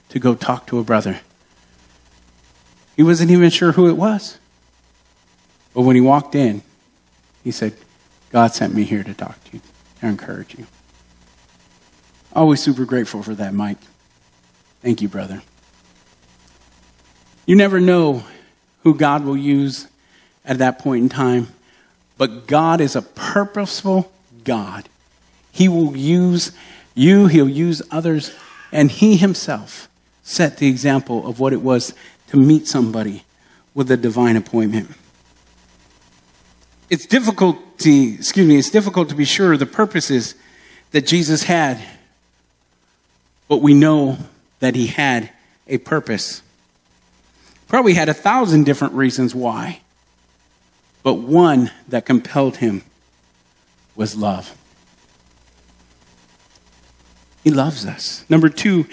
to 0.09 0.19
go 0.19 0.35
talk 0.35 0.67
to 0.67 0.77
a 0.77 0.83
brother. 0.83 1.19
He 2.95 3.03
wasn't 3.03 3.31
even 3.31 3.49
sure 3.49 3.71
who 3.71 3.87
it 3.87 3.97
was. 3.97 4.37
But 5.73 5.81
when 5.81 5.95
he 5.95 6.01
walked 6.01 6.35
in, 6.35 6.61
he 7.43 7.51
said, 7.51 7.73
God 8.29 8.53
sent 8.53 8.75
me 8.75 8.83
here 8.83 9.03
to 9.03 9.13
talk 9.13 9.43
to 9.45 9.53
you, 9.53 9.61
to 9.99 10.07
encourage 10.07 10.57
you. 10.57 10.67
Always 12.35 12.61
super 12.61 12.85
grateful 12.85 13.23
for 13.23 13.33
that, 13.35 13.53
Mike. 13.53 13.77
Thank 14.81 15.01
you, 15.01 15.07
brother. 15.07 15.41
You 17.45 17.55
never 17.55 17.79
know 17.79 18.23
who 18.83 18.95
God 18.95 19.25
will 19.25 19.37
use 19.37 19.87
at 20.45 20.59
that 20.59 20.79
point 20.79 21.03
in 21.03 21.09
time, 21.09 21.47
but 22.17 22.47
God 22.47 22.81
is 22.81 22.95
a 22.95 23.01
purposeful 23.01 24.11
God. 24.43 24.89
He 25.53 25.69
will 25.69 25.95
use 25.95 26.51
you, 26.95 27.27
He'll 27.27 27.47
use 27.47 27.81
others, 27.91 28.33
and 28.71 28.91
He 28.91 29.15
Himself 29.15 29.87
set 30.23 30.57
the 30.57 30.67
example 30.67 31.27
of 31.27 31.39
what 31.39 31.53
it 31.53 31.61
was 31.61 31.93
to 32.29 32.37
meet 32.37 32.67
somebody 32.67 33.23
with 33.75 33.89
a 33.91 33.97
divine 33.97 34.35
appointment. 34.35 34.89
It's 36.89 37.05
difficult 37.05 37.79
to, 37.79 38.13
excuse 38.15 38.47
me, 38.47 38.57
it's 38.57 38.71
difficult 38.71 39.09
to 39.09 39.15
be 39.15 39.25
sure 39.25 39.53
of 39.53 39.59
the 39.59 39.65
purposes 39.67 40.33
that 40.91 41.05
Jesus 41.05 41.43
had, 41.43 41.79
but 43.47 43.57
we 43.57 43.75
know 43.75 44.17
that 44.59 44.75
he 44.75 44.87
had 44.87 45.29
a 45.67 45.77
purpose. 45.77 46.41
Probably 47.67 47.93
had 47.93 48.09
a 48.09 48.13
thousand 48.13 48.63
different 48.63 48.93
reasons 48.93 49.35
why, 49.35 49.81
but 51.03 51.15
one 51.15 51.69
that 51.89 52.05
compelled 52.05 52.57
him 52.57 52.81
was 53.95 54.15
love. 54.15 54.55
He 57.43 57.51
loves 57.51 57.85
us. 57.85 58.25
Number 58.29 58.49
two, 58.49 58.87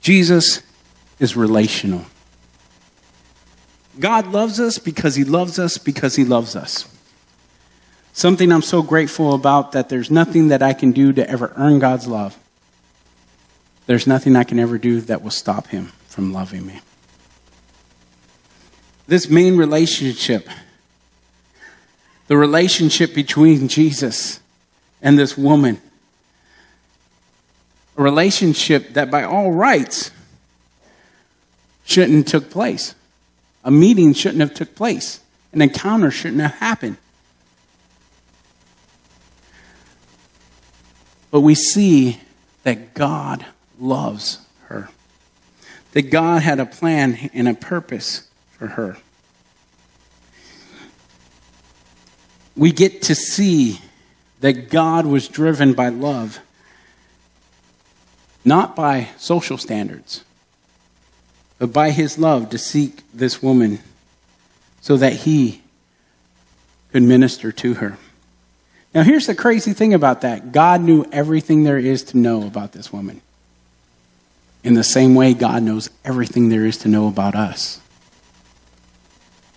Jesus 0.00 0.62
is 1.18 1.36
relational. 1.36 2.04
God 3.98 4.28
loves 4.28 4.60
us 4.60 4.78
because 4.78 5.14
he 5.14 5.24
loves 5.24 5.58
us 5.58 5.78
because 5.78 6.16
he 6.16 6.24
loves 6.24 6.56
us. 6.56 6.88
Something 8.12 8.52
I'm 8.52 8.62
so 8.62 8.82
grateful 8.82 9.34
about 9.34 9.72
that 9.72 9.88
there's 9.88 10.10
nothing 10.10 10.48
that 10.48 10.62
I 10.62 10.72
can 10.72 10.92
do 10.92 11.12
to 11.12 11.28
ever 11.28 11.52
earn 11.56 11.78
God's 11.80 12.06
love. 12.06 12.38
There's 13.86 14.06
nothing 14.06 14.36
I 14.36 14.44
can 14.44 14.58
ever 14.58 14.78
do 14.78 15.00
that 15.02 15.22
will 15.22 15.30
stop 15.30 15.68
him 15.68 15.86
from 16.06 16.32
loving 16.32 16.66
me. 16.66 16.80
This 19.06 19.28
main 19.28 19.56
relationship, 19.56 20.48
the 22.28 22.36
relationship 22.36 23.14
between 23.14 23.68
Jesus 23.68 24.40
and 25.02 25.18
this 25.18 25.36
woman, 25.36 25.80
a 27.96 28.02
relationship 28.02 28.94
that 28.94 29.10
by 29.10 29.24
all 29.24 29.52
rights 29.52 30.10
shouldn't 31.84 32.16
have 32.16 32.42
took 32.42 32.50
place. 32.50 32.94
A 33.64 33.70
meeting 33.70 34.12
shouldn't 34.12 34.40
have 34.40 34.54
took 34.54 34.74
place. 34.74 35.20
An 35.52 35.62
encounter 35.62 36.10
shouldn't 36.10 36.40
have 36.42 36.54
happened. 36.54 36.96
But 41.30 41.40
we 41.40 41.54
see 41.54 42.20
that 42.62 42.94
God 42.94 43.44
loves 43.80 44.38
her. 44.66 44.88
That 45.92 46.02
God 46.02 46.42
had 46.42 46.60
a 46.60 46.66
plan 46.66 47.30
and 47.32 47.48
a 47.48 47.54
purpose 47.54 48.28
for 48.52 48.68
her. 48.68 48.96
We 52.56 52.70
get 52.70 53.02
to 53.02 53.14
see 53.14 53.80
that 54.40 54.70
God 54.70 55.06
was 55.06 55.26
driven 55.26 55.72
by 55.72 55.88
love, 55.88 56.40
not 58.44 58.76
by 58.76 59.08
social 59.16 59.58
standards 59.58 60.24
but 61.58 61.72
by 61.72 61.90
his 61.90 62.18
love 62.18 62.50
to 62.50 62.58
seek 62.58 63.00
this 63.12 63.42
woman 63.42 63.78
so 64.80 64.96
that 64.96 65.12
he 65.12 65.62
could 66.92 67.02
minister 67.02 67.52
to 67.52 67.74
her. 67.74 67.96
Now, 68.94 69.02
here's 69.02 69.26
the 69.26 69.34
crazy 69.34 69.72
thing 69.72 69.94
about 69.94 70.20
that 70.20 70.52
God 70.52 70.80
knew 70.80 71.06
everything 71.10 71.64
there 71.64 71.78
is 71.78 72.02
to 72.04 72.18
know 72.18 72.46
about 72.46 72.72
this 72.72 72.92
woman. 72.92 73.20
In 74.62 74.74
the 74.74 74.84
same 74.84 75.14
way, 75.14 75.34
God 75.34 75.62
knows 75.62 75.90
everything 76.04 76.48
there 76.48 76.64
is 76.64 76.78
to 76.78 76.88
know 76.88 77.08
about 77.08 77.34
us. 77.34 77.80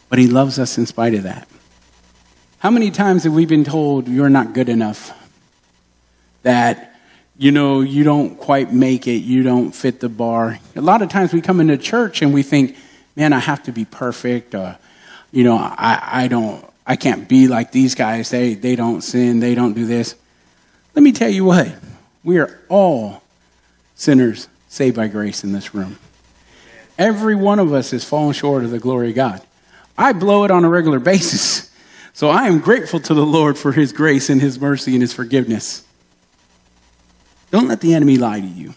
But 0.10 0.20
he 0.20 0.28
loves 0.28 0.60
us 0.60 0.78
in 0.78 0.86
spite 0.86 1.14
of 1.14 1.24
that. 1.24 1.48
How 2.60 2.72
many 2.72 2.90
times 2.90 3.26
have 3.26 3.34
we 3.34 3.46
been 3.46 3.64
told 3.64 4.08
you're 4.08 4.30
not 4.30 4.54
good 4.54 4.70
enough? 4.70 5.12
That 6.44 6.97
you 7.38 7.52
know, 7.52 7.82
you 7.82 8.04
don't 8.04 8.36
quite 8.38 8.74
make 8.74 9.08
it, 9.08 9.18
you 9.18 9.44
don't 9.44 9.72
fit 9.72 10.00
the 10.00 10.10
bar. 10.10 10.60
A 10.76 10.82
lot 10.82 11.02
of 11.02 11.10
times 11.10 11.34
we 11.34 11.42
come 11.42 11.60
into 11.60 11.78
church 11.78 12.22
and 12.22 12.34
we 12.34 12.42
think, 12.42 12.76
man, 13.16 13.32
I 13.32 13.40
have 13.40 13.64
to 13.64 13.72
be 13.72 13.86
perfect. 13.86 14.56
Uh, 14.56 14.76
you 15.32 15.44
know, 15.44 15.58
I, 15.58 16.24
I 16.24 16.28
don't, 16.28 16.66
I 16.86 16.96
can't 16.96 17.28
be 17.28 17.48
like 17.48 17.72
these 17.72 17.94
guys. 17.94 18.32
They, 18.32 18.56
they 18.56 18.76
don't 18.76 19.02
sin, 19.02 19.40
they 19.40 19.54
don't 19.54 19.74
do 19.74 19.86
this. 19.86 20.16
Let 20.96 21.04
me 21.04 21.12
tell 21.12 21.30
you 21.30 21.46
what, 21.46 21.76
we 22.24 22.40
are 22.40 22.60
all 22.70 23.22
sinners 23.96 24.48
saved 24.68 24.96
by 24.96 25.08
grace 25.08 25.44
in 25.44 25.52
this 25.52 25.76
room. 25.76 26.00
Every 26.98 27.36
one 27.36 27.60
of 27.60 27.72
us 27.72 27.92
has 27.92 28.04
fallen 28.04 28.34
short 28.34 28.64
of 28.64 28.72
the 28.72 28.80
glory 28.80 29.10
of 29.10 29.16
God. 29.16 29.42
I 29.96 30.14
blow 30.14 30.44
it 30.44 30.50
on 30.50 30.66
a 30.66 30.70
regular 30.70 31.00
basis. 31.14 31.72
So 32.14 32.30
I 32.30 32.48
am 32.48 32.60
grateful 32.60 33.00
to 33.02 33.14
the 33.14 33.26
Lord 33.26 33.60
for 33.60 33.74
his 33.74 33.94
grace 33.94 34.32
and 34.32 34.42
his 34.42 34.60
mercy 34.60 34.94
and 34.94 35.04
his 35.04 35.14
forgiveness. 35.14 35.84
Don't 37.52 37.68
let 37.68 37.82
the 37.82 37.94
enemy 37.94 38.18
lie 38.18 38.40
to 38.40 38.48
you. 38.48 38.74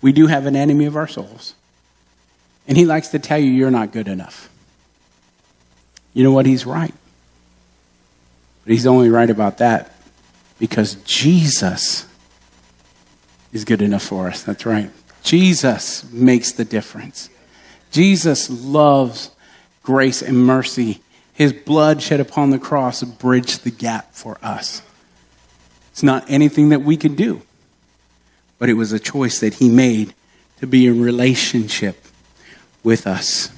We 0.00 0.12
do 0.12 0.26
have 0.26 0.46
an 0.46 0.54
enemy 0.54 0.84
of 0.84 0.96
our 0.96 1.08
souls. 1.08 1.54
And 2.66 2.76
he 2.76 2.84
likes 2.84 3.08
to 3.08 3.18
tell 3.18 3.38
you 3.38 3.50
you're 3.50 3.70
not 3.70 3.92
good 3.92 4.08
enough. 4.08 4.50
You 6.12 6.24
know 6.24 6.32
what? 6.32 6.46
He's 6.46 6.66
right. 6.66 6.94
But 8.64 8.72
he's 8.72 8.86
only 8.86 9.08
right 9.08 9.30
about 9.30 9.58
that 9.58 9.94
because 10.58 10.96
Jesus 11.04 12.06
is 13.52 13.64
good 13.64 13.80
enough 13.80 14.02
for 14.02 14.28
us. 14.28 14.42
That's 14.42 14.66
right. 14.66 14.90
Jesus 15.22 16.10
makes 16.12 16.52
the 16.52 16.64
difference. 16.64 17.30
Jesus 17.90 18.50
loves 18.50 19.30
grace 19.82 20.20
and 20.20 20.36
mercy. 20.36 21.00
His 21.32 21.52
blood 21.52 22.02
shed 22.02 22.20
upon 22.20 22.50
the 22.50 22.58
cross 22.58 23.02
bridged 23.02 23.64
the 23.64 23.70
gap 23.70 24.12
for 24.12 24.38
us. 24.42 24.82
It's 25.98 26.02
not 26.04 26.30
anything 26.30 26.68
that 26.68 26.82
we 26.82 26.96
could 26.96 27.16
do, 27.16 27.42
but 28.60 28.68
it 28.68 28.74
was 28.74 28.92
a 28.92 29.00
choice 29.00 29.40
that 29.40 29.54
He 29.54 29.68
made 29.68 30.14
to 30.60 30.66
be 30.68 30.86
in 30.86 31.02
relationship 31.02 32.04
with 32.84 33.04
us. 33.04 33.50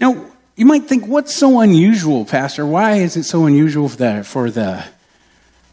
Now, 0.00 0.24
you 0.56 0.64
might 0.64 0.84
think, 0.84 1.06
what's 1.06 1.34
so 1.34 1.60
unusual, 1.60 2.24
Pastor? 2.24 2.64
Why 2.64 2.94
is 2.94 3.18
it 3.18 3.24
so 3.24 3.44
unusual 3.44 3.90
for 3.90 3.96
the, 3.98 4.24
for, 4.24 4.50
the, 4.50 4.84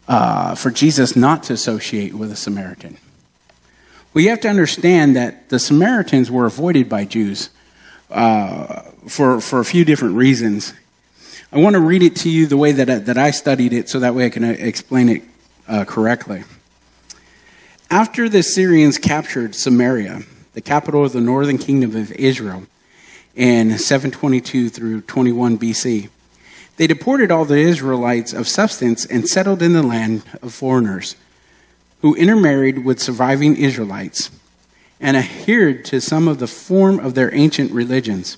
uh, 0.06 0.54
for 0.56 0.70
Jesus 0.70 1.16
not 1.16 1.44
to 1.44 1.54
associate 1.54 2.12
with 2.12 2.30
a 2.30 2.36
Samaritan? 2.36 2.98
Well, 4.12 4.22
you 4.22 4.28
have 4.28 4.42
to 4.42 4.50
understand 4.50 5.16
that 5.16 5.48
the 5.48 5.58
Samaritans 5.58 6.30
were 6.30 6.44
avoided 6.44 6.86
by 6.86 7.06
Jews 7.06 7.48
uh, 8.10 8.82
for, 9.08 9.40
for 9.40 9.60
a 9.60 9.64
few 9.64 9.86
different 9.86 10.16
reasons. 10.16 10.74
I 11.50 11.58
want 11.58 11.74
to 11.74 11.80
read 11.80 12.02
it 12.02 12.16
to 12.16 12.30
you 12.30 12.46
the 12.46 12.58
way 12.58 12.72
that 12.72 12.90
I, 12.90 12.98
that 12.98 13.16
I 13.16 13.30
studied 13.30 13.72
it 13.72 13.88
so 13.88 14.00
that 14.00 14.14
way 14.14 14.26
I 14.26 14.30
can 14.30 14.44
uh, 14.44 14.48
explain 14.58 15.08
it 15.08 15.22
uh, 15.66 15.86
correctly. 15.86 16.44
After 17.90 18.28
the 18.28 18.40
Assyrians 18.40 18.98
captured 18.98 19.54
Samaria, 19.54 20.24
the 20.52 20.60
capital 20.60 21.06
of 21.06 21.12
the 21.12 21.22
northern 21.22 21.56
kingdom 21.56 21.96
of 21.96 22.12
Israel, 22.12 22.64
in 23.34 23.78
722 23.78 24.68
through 24.68 25.00
21 25.02 25.58
BC, 25.58 26.10
they 26.76 26.86
deported 26.86 27.30
all 27.30 27.46
the 27.46 27.56
Israelites 27.56 28.34
of 28.34 28.46
substance 28.46 29.06
and 29.06 29.26
settled 29.26 29.62
in 29.62 29.72
the 29.72 29.82
land 29.82 30.24
of 30.42 30.52
foreigners 30.52 31.16
who 32.02 32.14
intermarried 32.14 32.84
with 32.84 33.00
surviving 33.00 33.56
Israelites 33.56 34.30
and 35.00 35.16
adhered 35.16 35.84
to 35.86 36.00
some 36.00 36.28
of 36.28 36.40
the 36.40 36.46
form 36.46 37.00
of 37.00 37.14
their 37.14 37.34
ancient 37.34 37.72
religions. 37.72 38.36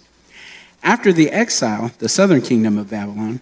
After 0.82 1.12
the 1.12 1.30
exile, 1.30 1.92
the 1.98 2.08
southern 2.08 2.40
kingdom 2.40 2.78
of 2.78 2.90
Babylon, 2.90 3.40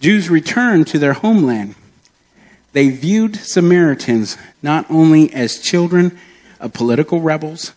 Jews 0.00 0.28
returned 0.28 0.86
to 0.88 0.98
their 0.98 1.12
homeland. 1.12 1.76
They 2.72 2.88
viewed 2.88 3.36
Samaritans 3.36 4.36
not 4.62 4.90
only 4.90 5.32
as 5.32 5.60
children 5.60 6.18
of 6.58 6.72
political 6.72 7.20
rebels, 7.20 7.72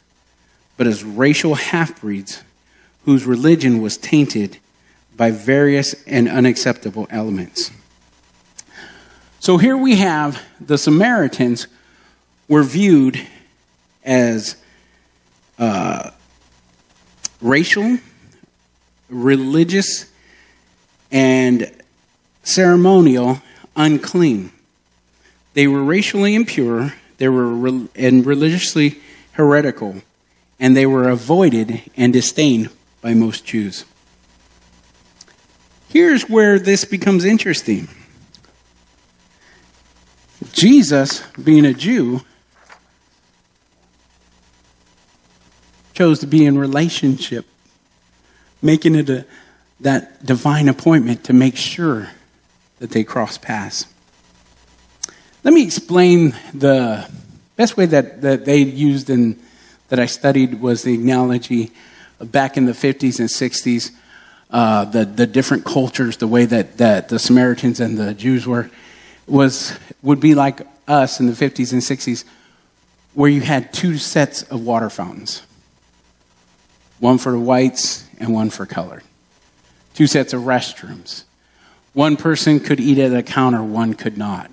but 0.77 0.88
as 0.88 1.03
racial 1.03 1.55
half 1.55 2.01
breeds 2.01 2.43
whose 3.05 3.25
religion 3.25 3.81
was 3.81 3.97
tainted 3.97 4.57
by 5.15 5.31
various 5.31 5.93
and 6.05 6.27
unacceptable 6.27 7.07
elements. 7.09 7.71
So 9.39 9.57
here 9.57 9.77
we 9.77 9.97
have 9.97 10.41
the 10.59 10.77
Samaritans 10.77 11.67
were 12.47 12.63
viewed 12.63 13.19
as 14.03 14.55
uh, 15.59 16.12
racial, 17.41 18.00
religious, 19.24 20.05
and 21.12 21.72
ceremonial 22.43 23.41
unclean. 23.75 24.51
They 25.53 25.67
were 25.67 25.84
racially 25.84 26.36
impure, 26.36 26.93
they 27.17 27.29
were 27.29 27.48
re- 27.48 27.88
and 27.95 28.25
religiously 28.25 29.00
heretical, 29.34 30.01
and 30.60 30.75
they 30.75 30.86
were 30.86 31.10
avoided 31.10 31.81
and 31.95 32.12
disdained 32.12 32.69
by 33.01 33.13
most 33.13 33.45
Jews. 33.45 33.86
Here's 35.89 36.29
where 36.29 36.60
this 36.60 36.84
becomes 36.84 37.24
interesting. 37.24 37.88
Jesus, 40.51 41.22
being 41.41 41.65
a 41.65 41.74
Jew, 41.74 42.22
chose 45.93 46.19
to 46.19 46.27
be 46.27 46.45
in 46.45 46.57
relationship, 46.57 47.45
making 48.65 48.95
it 48.95 49.10
a, 49.10 49.25
that 49.79 50.25
divine 50.25 50.67
appointment 50.67 51.24
to 51.25 51.34
make 51.34 51.55
sure 51.55 52.10
that 52.79 52.89
they 52.89 53.03
cross 53.03 53.38
paths. 53.38 53.86
Let 55.43 55.53
me 55.53 55.63
explain 55.63 56.36
the 56.53 57.07
best 57.55 57.77
way 57.77 57.86
that, 57.86 58.22
that 58.24 58.45
they 58.45 58.57
used 58.57 59.10
and 59.10 59.39
that 59.89 60.00
I 60.00 60.07
studied 60.07 60.60
was 60.60 60.81
the 60.81 60.95
analogy 60.95 61.72
back 62.19 62.57
in 62.57 62.65
the 62.65 62.72
50s 62.72 63.19
and 63.19 63.29
60s, 63.29 63.91
uh, 64.50 64.86
the, 64.86 65.05
the 65.05 65.27
different 65.27 65.63
cultures, 65.63 66.17
the 66.17 66.27
way 66.27 66.45
that, 66.45 66.77
that 66.77 67.10
the 67.10 67.19
Samaritans 67.19 67.79
and 67.79 67.98
the 67.98 68.15
Jews 68.15 68.48
were, 68.48 68.72
was, 69.27 69.77
would 70.01 70.19
be 70.19 70.34
like 70.34 70.62
us 70.88 71.19
in 71.19 71.27
the 71.27 71.34
50s 71.34 71.72
and 71.72 71.81
60s, 71.81 72.24
where 73.13 73.29
you 73.29 73.41
had 73.41 73.72
two 73.72 73.98
sets 73.98 74.41
of 74.43 74.65
water 74.65 74.89
fountains 74.89 75.43
one 77.00 77.17
for 77.17 77.34
the 77.34 77.39
whites 77.39 78.04
and 78.19 78.34
one 78.34 78.50
for 78.50 78.65
colored. 78.65 79.03
Two 79.93 80.07
sets 80.07 80.34
of 80.34 80.41
restrooms. 80.43 81.24
One 81.93 82.17
person 82.17 82.60
could 82.60 82.79
eat 82.79 82.98
at 83.00 83.13
a 83.13 83.24
counter, 83.24 83.63
one 83.63 83.93
could 83.93 84.17
not. 84.17 84.51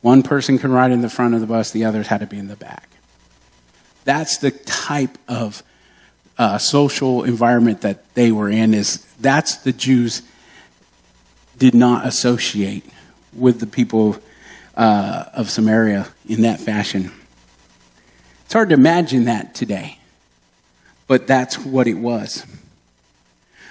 One 0.00 0.22
person 0.22 0.58
could 0.58 0.70
ride 0.70 0.92
in 0.92 1.00
the 1.00 1.10
front 1.10 1.34
of 1.34 1.40
the 1.40 1.46
bus, 1.46 1.72
the 1.72 1.84
others 1.84 2.06
had 2.06 2.20
to 2.20 2.26
be 2.26 2.38
in 2.38 2.48
the 2.48 2.56
back. 2.56 2.88
That's 4.04 4.38
the 4.38 4.52
type 4.52 5.18
of 5.26 5.62
uh, 6.38 6.58
social 6.58 7.24
environment 7.24 7.80
that 7.80 8.14
they 8.14 8.30
were 8.30 8.48
in. 8.48 8.72
Is 8.72 9.04
that's 9.20 9.56
the 9.56 9.72
Jews 9.72 10.22
did 11.58 11.74
not 11.74 12.06
associate 12.06 12.84
with 13.32 13.58
the 13.58 13.66
people 13.66 14.16
uh, 14.76 15.24
of 15.34 15.50
Samaria 15.50 16.06
in 16.28 16.42
that 16.42 16.60
fashion. 16.60 17.10
It's 18.44 18.52
hard 18.52 18.68
to 18.68 18.76
imagine 18.76 19.24
that 19.24 19.54
today, 19.54 19.98
but 21.08 21.26
that's 21.26 21.58
what 21.58 21.86
it 21.86 21.98
was. 21.98 22.46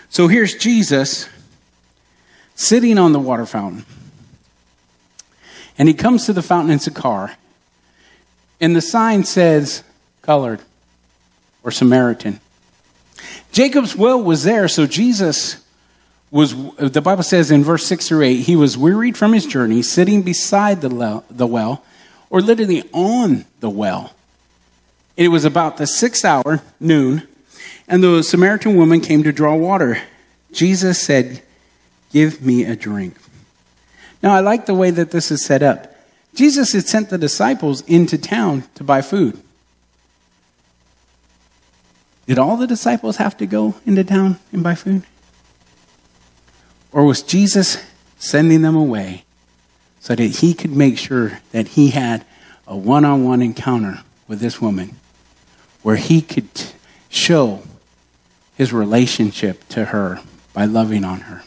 So 0.09 0.27
here's 0.27 0.55
Jesus 0.55 1.27
sitting 2.55 2.97
on 2.97 3.11
the 3.11 3.19
water 3.19 3.45
fountain. 3.45 3.85
And 5.77 5.87
he 5.87 5.93
comes 5.93 6.25
to 6.25 6.33
the 6.33 6.41
fountain 6.41 6.71
in 6.71 6.79
Sychar. 6.79 7.35
And 8.59 8.75
the 8.75 8.81
sign 8.81 9.23
says, 9.23 9.83
colored 10.21 10.61
or 11.63 11.71
Samaritan. 11.71 12.39
Jacob's 13.51 13.95
well 13.95 14.21
was 14.21 14.43
there, 14.43 14.67
so 14.67 14.85
Jesus 14.85 15.63
was, 16.31 16.53
the 16.75 17.01
Bible 17.01 17.23
says 17.23 17.51
in 17.51 17.63
verse 17.63 17.85
6 17.85 18.07
through 18.07 18.23
8, 18.23 18.35
he 18.41 18.55
was 18.55 18.77
wearied 18.77 19.17
from 19.17 19.33
his 19.33 19.45
journey, 19.45 19.81
sitting 19.81 20.21
beside 20.21 20.81
the, 20.81 21.23
the 21.29 21.47
well, 21.47 21.83
or 22.29 22.41
literally 22.41 22.83
on 22.91 23.45
the 23.59 23.69
well. 23.69 24.13
It 25.15 25.29
was 25.29 25.45
about 25.45 25.77
the 25.77 25.87
sixth 25.87 26.25
hour, 26.25 26.61
noon, 26.79 27.27
and 27.87 28.03
the 28.03 28.21
Samaritan 28.21 28.75
woman 28.75 29.01
came 29.01 29.23
to 29.23 29.31
draw 29.31 29.55
water. 29.55 30.01
Jesus 30.51 31.01
said, 31.01 31.41
Give 32.11 32.41
me 32.41 32.63
a 32.65 32.75
drink. 32.75 33.15
Now, 34.21 34.33
I 34.33 34.39
like 34.39 34.65
the 34.65 34.73
way 34.73 34.91
that 34.91 35.11
this 35.11 35.31
is 35.31 35.45
set 35.45 35.61
up. 35.61 35.95
Jesus 36.33 36.73
had 36.73 36.87
sent 36.87 37.09
the 37.09 37.17
disciples 37.17 37.81
into 37.81 38.17
town 38.17 38.63
to 38.75 38.83
buy 38.83 39.01
food. 39.01 39.39
Did 42.25 42.37
all 42.37 42.57
the 42.57 42.67
disciples 42.67 43.17
have 43.17 43.37
to 43.37 43.45
go 43.45 43.75
into 43.85 44.03
town 44.03 44.39
and 44.51 44.61
buy 44.61 44.75
food? 44.75 45.03
Or 46.91 47.05
was 47.05 47.21
Jesus 47.21 47.83
sending 48.17 48.61
them 48.61 48.75
away 48.75 49.23
so 49.99 50.15
that 50.15 50.23
he 50.23 50.53
could 50.53 50.71
make 50.71 50.97
sure 50.97 51.39
that 51.51 51.69
he 51.69 51.91
had 51.91 52.25
a 52.65 52.75
one 52.75 53.05
on 53.05 53.23
one 53.23 53.41
encounter 53.41 54.03
with 54.27 54.39
this 54.39 54.61
woman 54.61 54.95
where 55.83 55.95
he 55.95 56.21
could 56.21 56.49
show 57.09 57.63
his 58.57 58.73
relationship 58.73 59.67
to 59.69 59.85
her 59.85 60.19
by 60.53 60.65
loving 60.65 61.05
on 61.05 61.21
her? 61.21 61.43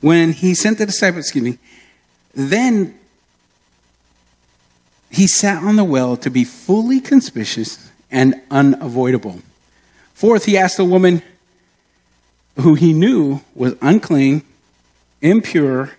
When 0.00 0.32
he 0.32 0.54
sent 0.54 0.78
the 0.78 0.86
disciples, 0.86 1.24
excuse 1.24 1.44
me, 1.44 1.58
then 2.34 2.98
he 5.10 5.26
sat 5.26 5.62
on 5.62 5.76
the 5.76 5.84
well 5.84 6.16
to 6.18 6.30
be 6.30 6.44
fully 6.44 7.00
conspicuous 7.00 7.90
and 8.10 8.40
unavoidable. 8.50 9.40
Fourth, 10.12 10.44
he 10.44 10.56
asked 10.58 10.76
the 10.76 10.84
woman 10.84 11.22
who 12.60 12.74
he 12.74 12.92
knew 12.92 13.40
was 13.54 13.74
unclean, 13.80 14.42
impure, 15.20 15.92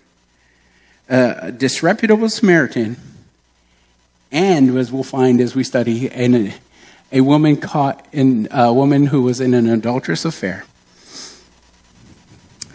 a 1.08 1.52
disreputable 1.52 2.28
Samaritan, 2.28 2.96
and 4.30 4.76
as 4.76 4.92
we'll 4.92 5.02
find 5.02 5.40
as 5.40 5.54
we 5.54 5.64
study, 5.64 6.08
a, 6.08 6.54
a 7.12 7.20
woman 7.20 7.56
caught 7.56 8.06
in 8.12 8.48
a 8.50 8.72
woman 8.72 9.06
who 9.06 9.22
was 9.22 9.40
in 9.40 9.54
an 9.54 9.68
adulterous 9.68 10.24
affair 10.24 10.64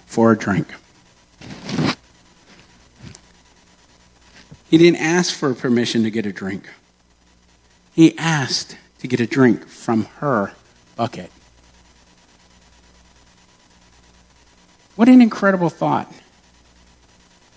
for 0.06 0.32
a 0.32 0.38
drink. 0.38 0.68
He 4.70 4.78
didn't 4.78 5.02
ask 5.02 5.36
for 5.36 5.54
permission 5.54 6.04
to 6.04 6.12
get 6.12 6.26
a 6.26 6.32
drink. 6.32 6.70
He 7.94 8.18
asked 8.18 8.78
to 9.00 9.08
get 9.08 9.20
a 9.20 9.28
drink 9.28 9.68
from 9.68 10.06
her 10.20 10.54
bucket. 10.96 11.30
What 14.96 15.10
an 15.10 15.22
incredible 15.22 15.70
thought. 15.70 16.14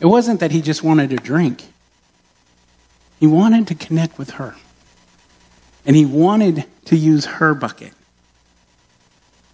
It 0.00 0.06
wasn't 0.06 0.40
that 0.40 0.50
he 0.50 0.60
just 0.60 0.82
wanted 0.82 1.12
a 1.12 1.16
drink, 1.16 1.64
he 3.24 3.28
wanted 3.28 3.66
to 3.68 3.74
connect 3.74 4.18
with 4.18 4.32
her. 4.32 4.54
And 5.86 5.96
he 5.96 6.04
wanted 6.04 6.66
to 6.84 6.94
use 6.94 7.24
her 7.24 7.54
bucket. 7.54 7.94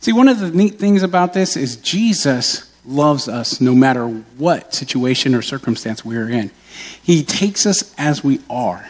See, 0.00 0.12
one 0.12 0.26
of 0.26 0.40
the 0.40 0.50
neat 0.50 0.80
things 0.80 1.04
about 1.04 1.35
this 1.35 1.56
is 1.56 1.76
Jesus 1.76 2.68
loves 2.85 3.28
us 3.28 3.61
no 3.61 3.72
matter 3.72 4.09
what 4.09 4.74
situation 4.74 5.37
or 5.37 5.42
circumstance 5.42 6.04
we're 6.04 6.28
in. 6.28 6.50
He 7.00 7.22
takes 7.22 7.64
us 7.64 7.94
as 7.96 8.24
we 8.24 8.40
are. 8.50 8.88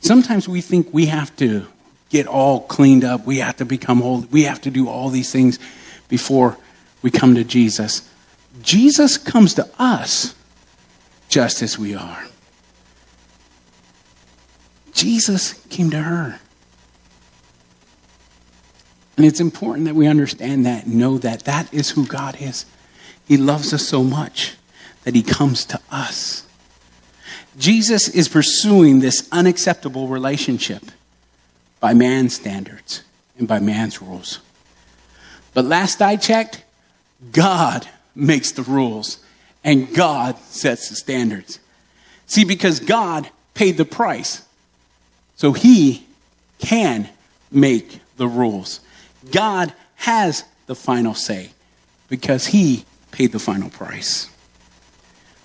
Sometimes 0.00 0.48
we 0.48 0.62
think 0.62 0.94
we 0.94 1.04
have 1.04 1.36
to 1.36 1.66
get 2.08 2.26
all 2.26 2.60
cleaned 2.60 3.04
up, 3.04 3.26
we 3.26 3.40
have 3.40 3.56
to 3.56 3.66
become 3.66 4.00
holy, 4.00 4.26
we 4.30 4.44
have 4.44 4.62
to 4.62 4.70
do 4.70 4.88
all 4.88 5.10
these 5.10 5.30
things 5.30 5.58
before 6.08 6.56
we 7.02 7.10
come 7.10 7.34
to 7.34 7.44
Jesus. 7.44 8.08
Jesus 8.62 9.18
comes 9.18 9.52
to 9.52 9.68
us 9.78 10.34
just 11.28 11.62
as 11.62 11.78
we 11.78 11.94
are. 11.94 12.26
Jesus 14.92 15.54
came 15.68 15.90
to 15.90 16.00
her. 16.00 16.38
And 19.16 19.26
it's 19.26 19.40
important 19.40 19.86
that 19.86 19.94
we 19.94 20.06
understand 20.06 20.66
that 20.66 20.86
know 20.86 21.18
that 21.18 21.44
that 21.44 21.72
is 21.72 21.90
who 21.90 22.06
God 22.06 22.36
is. 22.40 22.66
He 23.26 23.36
loves 23.36 23.72
us 23.72 23.86
so 23.86 24.02
much 24.02 24.54
that 25.04 25.14
he 25.14 25.22
comes 25.22 25.64
to 25.66 25.80
us. 25.90 26.46
Jesus 27.56 28.08
is 28.08 28.28
pursuing 28.28 29.00
this 29.00 29.28
unacceptable 29.30 30.08
relationship 30.08 30.82
by 31.78 31.94
man's 31.94 32.34
standards 32.34 33.02
and 33.38 33.46
by 33.46 33.60
man's 33.60 34.02
rules. 34.02 34.40
But 35.52 35.64
last 35.64 36.02
I 36.02 36.16
checked, 36.16 36.64
God 37.30 37.88
makes 38.14 38.52
the 38.52 38.62
rules 38.62 39.18
and 39.64 39.92
God 39.94 40.38
sets 40.38 40.90
the 40.90 40.94
standards. 40.94 41.58
See, 42.26 42.44
because 42.44 42.78
God 42.78 43.28
paid 43.54 43.76
the 43.76 43.84
price, 43.84 44.46
so 45.36 45.52
he 45.52 46.06
can 46.58 47.08
make 47.50 48.00
the 48.16 48.28
rules. 48.28 48.80
God 49.30 49.72
has 49.96 50.44
the 50.66 50.74
final 50.74 51.14
say 51.14 51.50
because 52.08 52.46
he 52.46 52.84
paid 53.10 53.32
the 53.32 53.38
final 53.38 53.70
price. 53.70 54.30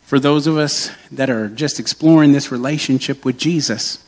For 0.03 0.19
those 0.19 0.47
of 0.47 0.57
us 0.57 0.91
that 1.11 1.29
are 1.29 1.47
just 1.47 1.79
exploring 1.79 2.31
this 2.31 2.51
relationship 2.51 3.23
with 3.23 3.37
Jesus, 3.37 4.03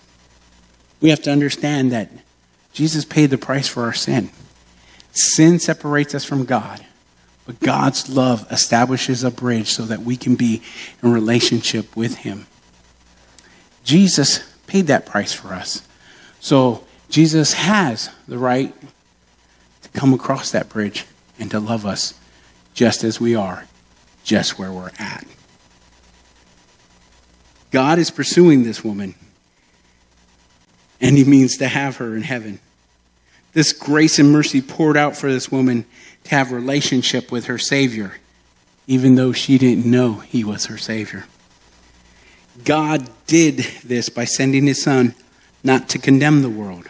we 0.99 1.09
have 1.09 1.21
to 1.23 1.31
understand 1.31 1.91
that 1.91 2.09
Jesus 2.73 3.05
paid 3.05 3.29
the 3.29 3.37
price 3.37 3.67
for 3.67 3.83
our 3.83 3.93
sin. 3.93 4.29
Sin 5.11 5.59
separates 5.59 6.15
us 6.15 6.23
from 6.23 6.45
God, 6.45 6.85
but 7.51 7.59
God's 7.59 8.07
love 8.07 8.49
establishes 8.49 9.25
a 9.25 9.31
bridge 9.31 9.71
so 9.71 9.83
that 9.83 10.03
we 10.03 10.15
can 10.15 10.35
be 10.35 10.61
in 11.03 11.11
relationship 11.11 11.97
with 11.97 12.15
Him. 12.19 12.47
Jesus 13.83 14.39
paid 14.67 14.87
that 14.87 15.05
price 15.05 15.33
for 15.33 15.49
us. 15.49 15.85
So 16.39 16.85
Jesus 17.09 17.53
has 17.53 18.09
the 18.25 18.37
right 18.37 18.73
to 19.81 19.89
come 19.89 20.13
across 20.13 20.51
that 20.51 20.69
bridge 20.69 21.05
and 21.39 21.51
to 21.51 21.59
love 21.59 21.85
us 21.85 22.13
just 22.73 23.03
as 23.03 23.19
we 23.19 23.35
are, 23.35 23.67
just 24.23 24.57
where 24.57 24.71
we're 24.71 24.91
at. 24.97 25.25
God 27.71 27.99
is 27.99 28.11
pursuing 28.11 28.63
this 28.63 28.81
woman, 28.81 29.15
and 31.01 31.17
he 31.17 31.25
means 31.25 31.57
to 31.57 31.67
have 31.67 31.97
her 31.97 32.15
in 32.15 32.21
heaven. 32.21 32.59
This 33.53 33.73
grace 33.73 34.17
and 34.19 34.31
mercy 34.31 34.61
poured 34.61 34.97
out 34.97 35.17
for 35.17 35.31
this 35.31 35.51
woman 35.51 35.85
to 36.23 36.29
have 36.31 36.51
relationship 36.51 37.31
with 37.31 37.45
her 37.45 37.57
Savior, 37.57 38.13
even 38.87 39.15
though 39.15 39.33
she 39.33 39.57
didn't 39.57 39.85
know 39.85 40.15
he 40.15 40.43
was 40.43 40.67
her 40.67 40.77
Savior. 40.77 41.25
God 42.63 43.09
did 43.27 43.57
this 43.83 44.09
by 44.09 44.25
sending 44.25 44.67
his 44.67 44.81
Son 44.81 45.15
not 45.63 45.89
to 45.89 45.99
condemn 45.99 46.41
the 46.41 46.49
world, 46.49 46.89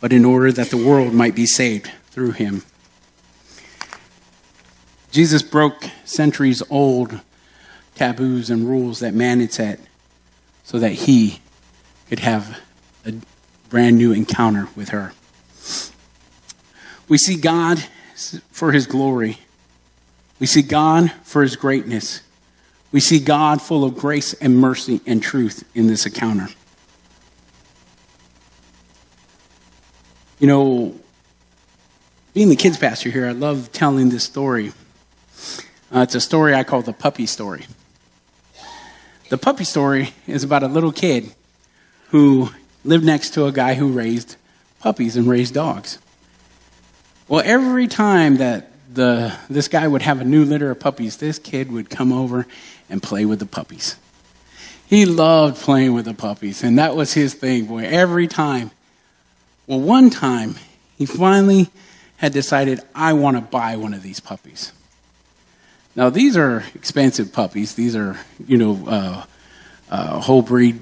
but 0.00 0.12
in 0.12 0.24
order 0.24 0.50
that 0.52 0.70
the 0.70 0.76
world 0.76 1.12
might 1.12 1.34
be 1.34 1.46
saved 1.46 1.90
through 2.10 2.32
him. 2.32 2.62
Jesus 5.10 5.42
broke 5.42 5.84
centuries 6.04 6.62
old 6.68 7.20
taboos 7.94 8.50
and 8.50 8.68
rules 8.68 9.00
that 9.00 9.14
man 9.14 9.40
had 9.40 9.52
set 9.52 9.80
so 10.64 10.78
that 10.78 10.92
he 10.92 11.40
could 12.08 12.20
have 12.20 12.60
a 13.04 13.14
brand 13.70 13.96
new 13.96 14.12
encounter 14.12 14.68
with 14.76 14.90
her. 14.90 15.12
We 17.08 17.18
see 17.18 17.36
God 17.36 17.82
for 18.50 18.72
his 18.72 18.86
glory. 18.86 19.38
We 20.38 20.46
see 20.46 20.62
God 20.62 21.12
for 21.22 21.42
his 21.42 21.56
greatness. 21.56 22.20
We 22.92 23.00
see 23.00 23.18
God 23.18 23.60
full 23.62 23.84
of 23.84 23.96
grace 23.96 24.32
and 24.34 24.58
mercy 24.58 25.00
and 25.06 25.22
truth 25.22 25.64
in 25.74 25.86
this 25.86 26.06
encounter. 26.06 26.48
You 30.38 30.46
know, 30.46 30.94
being 32.34 32.48
the 32.48 32.56
kids 32.56 32.76
pastor 32.76 33.10
here, 33.10 33.26
I 33.26 33.32
love 33.32 33.72
telling 33.72 34.10
this 34.10 34.24
story. 34.24 34.72
Uh, 35.94 36.00
it's 36.00 36.14
a 36.14 36.20
story 36.20 36.54
I 36.54 36.64
call 36.64 36.82
the 36.82 36.92
puppy 36.92 37.26
story. 37.26 37.66
The 39.28 39.38
puppy 39.38 39.64
story 39.64 40.12
is 40.26 40.44
about 40.44 40.62
a 40.62 40.68
little 40.68 40.92
kid 40.92 41.34
who 42.08 42.50
lived 42.84 43.04
next 43.04 43.30
to 43.30 43.46
a 43.46 43.52
guy 43.52 43.74
who 43.74 43.88
raised 43.88 44.36
puppies 44.80 45.16
and 45.16 45.26
raised 45.26 45.54
dogs. 45.54 45.98
Well, 47.28 47.42
every 47.44 47.88
time 47.88 48.36
that 48.36 48.70
the, 48.92 49.36
this 49.50 49.66
guy 49.66 49.86
would 49.86 50.02
have 50.02 50.20
a 50.20 50.24
new 50.24 50.44
litter 50.44 50.70
of 50.70 50.78
puppies, 50.78 51.16
this 51.16 51.38
kid 51.40 51.72
would 51.72 51.90
come 51.90 52.12
over 52.12 52.46
and 52.88 53.02
play 53.02 53.24
with 53.24 53.40
the 53.40 53.46
puppies. 53.46 53.96
He 54.86 55.06
loved 55.06 55.60
playing 55.60 55.92
with 55.92 56.04
the 56.04 56.14
puppies, 56.14 56.62
and 56.62 56.78
that 56.78 56.94
was 56.94 57.12
his 57.12 57.34
thing, 57.34 57.66
boy, 57.66 57.84
every 57.84 58.28
time. 58.28 58.70
Well, 59.66 59.80
one 59.80 60.10
time, 60.10 60.54
he 60.96 61.06
finally 61.06 61.68
had 62.18 62.32
decided, 62.32 62.80
I 62.94 63.14
want 63.14 63.36
to 63.36 63.40
buy 63.40 63.76
one 63.76 63.92
of 63.92 64.02
these 64.02 64.20
puppies. 64.20 64.72
Now, 65.96 66.10
these 66.10 66.36
are 66.36 66.62
expensive 66.74 67.32
puppies. 67.32 67.74
These 67.74 67.96
are, 67.96 68.16
you 68.46 68.56
know, 68.56 68.86
uh, 68.86 69.24
uh, 69.90 70.20
whole 70.20 70.42
breed, 70.42 70.78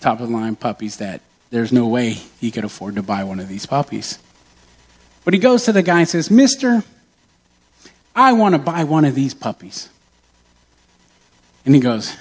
top 0.00 0.20
of 0.20 0.28
the 0.28 0.34
line 0.34 0.56
puppies 0.56 0.98
that 0.98 1.22
there's 1.48 1.72
no 1.72 1.86
way 1.86 2.10
he 2.10 2.50
could 2.50 2.64
afford 2.64 2.96
to 2.96 3.02
buy 3.02 3.24
one 3.24 3.40
of 3.40 3.48
these 3.48 3.64
puppies. 3.64 4.18
But 5.26 5.34
he 5.34 5.40
goes 5.40 5.64
to 5.64 5.72
the 5.72 5.82
guy 5.82 5.98
and 5.98 6.08
says, 6.08 6.30
Mister, 6.30 6.84
I 8.14 8.32
want 8.32 8.54
to 8.54 8.60
buy 8.60 8.84
one 8.84 9.04
of 9.04 9.16
these 9.16 9.34
puppies. 9.34 9.88
And 11.64 11.74
he 11.74 11.80
goes, 11.80 12.16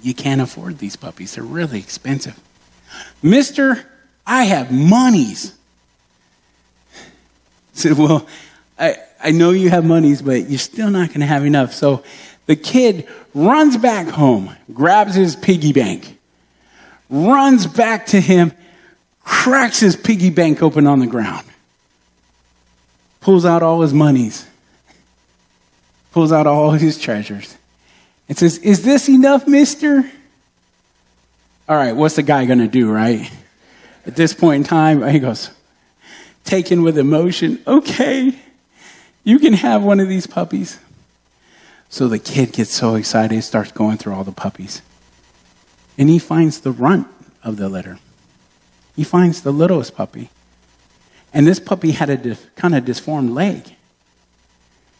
You 0.00 0.14
can't 0.14 0.40
afford 0.40 0.78
these 0.78 0.94
puppies. 0.94 1.34
They're 1.34 1.42
really 1.42 1.80
expensive. 1.80 2.38
Mister, 3.24 3.84
I 4.24 4.44
have 4.44 4.70
monies. 4.70 5.52
I 6.94 6.98
said, 7.72 7.98
Well, 7.98 8.24
I, 8.78 8.94
I 9.20 9.32
know 9.32 9.50
you 9.50 9.68
have 9.68 9.84
monies, 9.84 10.22
but 10.22 10.48
you're 10.48 10.60
still 10.60 10.90
not 10.90 11.08
going 11.08 11.20
to 11.20 11.26
have 11.26 11.44
enough. 11.44 11.74
So 11.74 12.04
the 12.46 12.54
kid 12.54 13.08
runs 13.34 13.76
back 13.76 14.06
home, 14.06 14.54
grabs 14.72 15.16
his 15.16 15.34
piggy 15.34 15.72
bank, 15.72 16.20
runs 17.08 17.66
back 17.66 18.06
to 18.06 18.20
him, 18.20 18.52
cracks 19.30 19.78
his 19.78 19.94
piggy 19.94 20.28
bank 20.28 20.60
open 20.60 20.88
on 20.88 20.98
the 20.98 21.06
ground, 21.06 21.46
pulls 23.20 23.44
out 23.44 23.62
all 23.62 23.80
his 23.80 23.94
monies, 23.94 24.44
pulls 26.10 26.32
out 26.32 26.48
all 26.48 26.72
his 26.72 26.98
treasures, 26.98 27.56
and 28.28 28.36
says, 28.36 28.58
Is 28.58 28.82
this 28.82 29.08
enough, 29.08 29.46
mister? 29.46 30.10
All 31.68 31.76
right, 31.76 31.94
what's 31.94 32.16
the 32.16 32.24
guy 32.24 32.44
going 32.44 32.58
to 32.58 32.66
do, 32.66 32.90
right? 32.90 33.30
At 34.04 34.16
this 34.16 34.34
point 34.34 34.56
in 34.56 34.64
time, 34.64 35.06
he 35.08 35.20
goes, 35.20 35.50
taken 36.42 36.82
with 36.82 36.98
emotion, 36.98 37.62
okay, 37.68 38.36
you 39.22 39.38
can 39.38 39.52
have 39.52 39.84
one 39.84 40.00
of 40.00 40.08
these 40.08 40.26
puppies. 40.26 40.80
So 41.88 42.08
the 42.08 42.18
kid 42.18 42.52
gets 42.52 42.72
so 42.72 42.96
excited, 42.96 43.32
he 43.32 43.40
starts 43.40 43.70
going 43.70 43.98
through 43.98 44.14
all 44.14 44.24
the 44.24 44.32
puppies. 44.32 44.82
And 45.96 46.08
he 46.08 46.18
finds 46.18 46.60
the 46.60 46.72
runt 46.72 47.06
of 47.44 47.56
the 47.56 47.68
litter 47.68 48.00
he 49.00 49.04
finds 49.04 49.40
the 49.40 49.50
littlest 49.50 49.96
puppy. 49.96 50.28
And 51.32 51.46
this 51.46 51.58
puppy 51.58 51.92
had 51.92 52.10
a 52.10 52.18
dif- 52.18 52.54
kind 52.54 52.74
of 52.74 52.84
disformed 52.84 53.30
leg. 53.30 53.64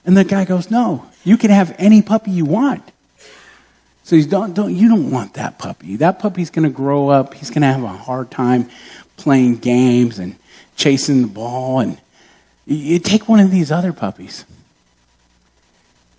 And 0.06 0.16
the 0.16 0.24
guy 0.24 0.46
goes, 0.46 0.70
No, 0.70 1.04
you 1.22 1.36
can 1.36 1.50
have 1.50 1.76
any 1.78 2.00
puppy 2.00 2.30
you 2.30 2.46
want. 2.46 2.82
So 4.04 4.16
he's 4.16 4.26
don't, 4.26 4.54
don't 4.54 4.74
you 4.74 4.88
don't 4.88 5.10
want 5.10 5.34
that 5.34 5.58
puppy. 5.58 5.96
That 5.96 6.18
puppy's 6.18 6.48
gonna 6.48 6.70
grow 6.70 7.10
up, 7.10 7.34
he's 7.34 7.50
gonna 7.50 7.70
have 7.70 7.82
a 7.82 7.88
hard 7.88 8.30
time 8.30 8.70
playing 9.18 9.56
games 9.58 10.18
and 10.18 10.34
chasing 10.76 11.20
the 11.20 11.28
ball 11.28 11.80
and 11.80 12.00
you 12.64 13.00
take 13.00 13.28
one 13.28 13.40
of 13.40 13.50
these 13.50 13.70
other 13.70 13.92
puppies. 13.92 14.46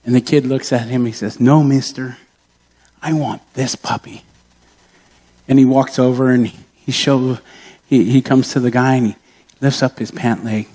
And 0.05 0.13
the 0.13 0.21
kid 0.21 0.45
looks 0.45 0.71
at 0.71 0.87
him, 0.87 1.07
he 1.07 1.13
says, 1.13 1.39
No, 1.39 1.63
mister, 1.63 2.19
I 3.01 3.13
want 3.13 3.41
this 3.55 3.75
puppy. 3.75 4.23
And 5.47 5.57
he 5.57 5.65
walks 5.65 5.97
over 5.97 6.29
and 6.29 6.45
he 6.45 6.91
shows 6.91 7.39
he, 7.91 8.09
he 8.09 8.21
comes 8.21 8.53
to 8.53 8.59
the 8.61 8.71
guy 8.71 8.95
and 8.95 9.07
he 9.07 9.15
lifts 9.59 9.83
up 9.83 9.99
his 9.99 10.11
pant 10.11 10.45
leg. 10.45 10.67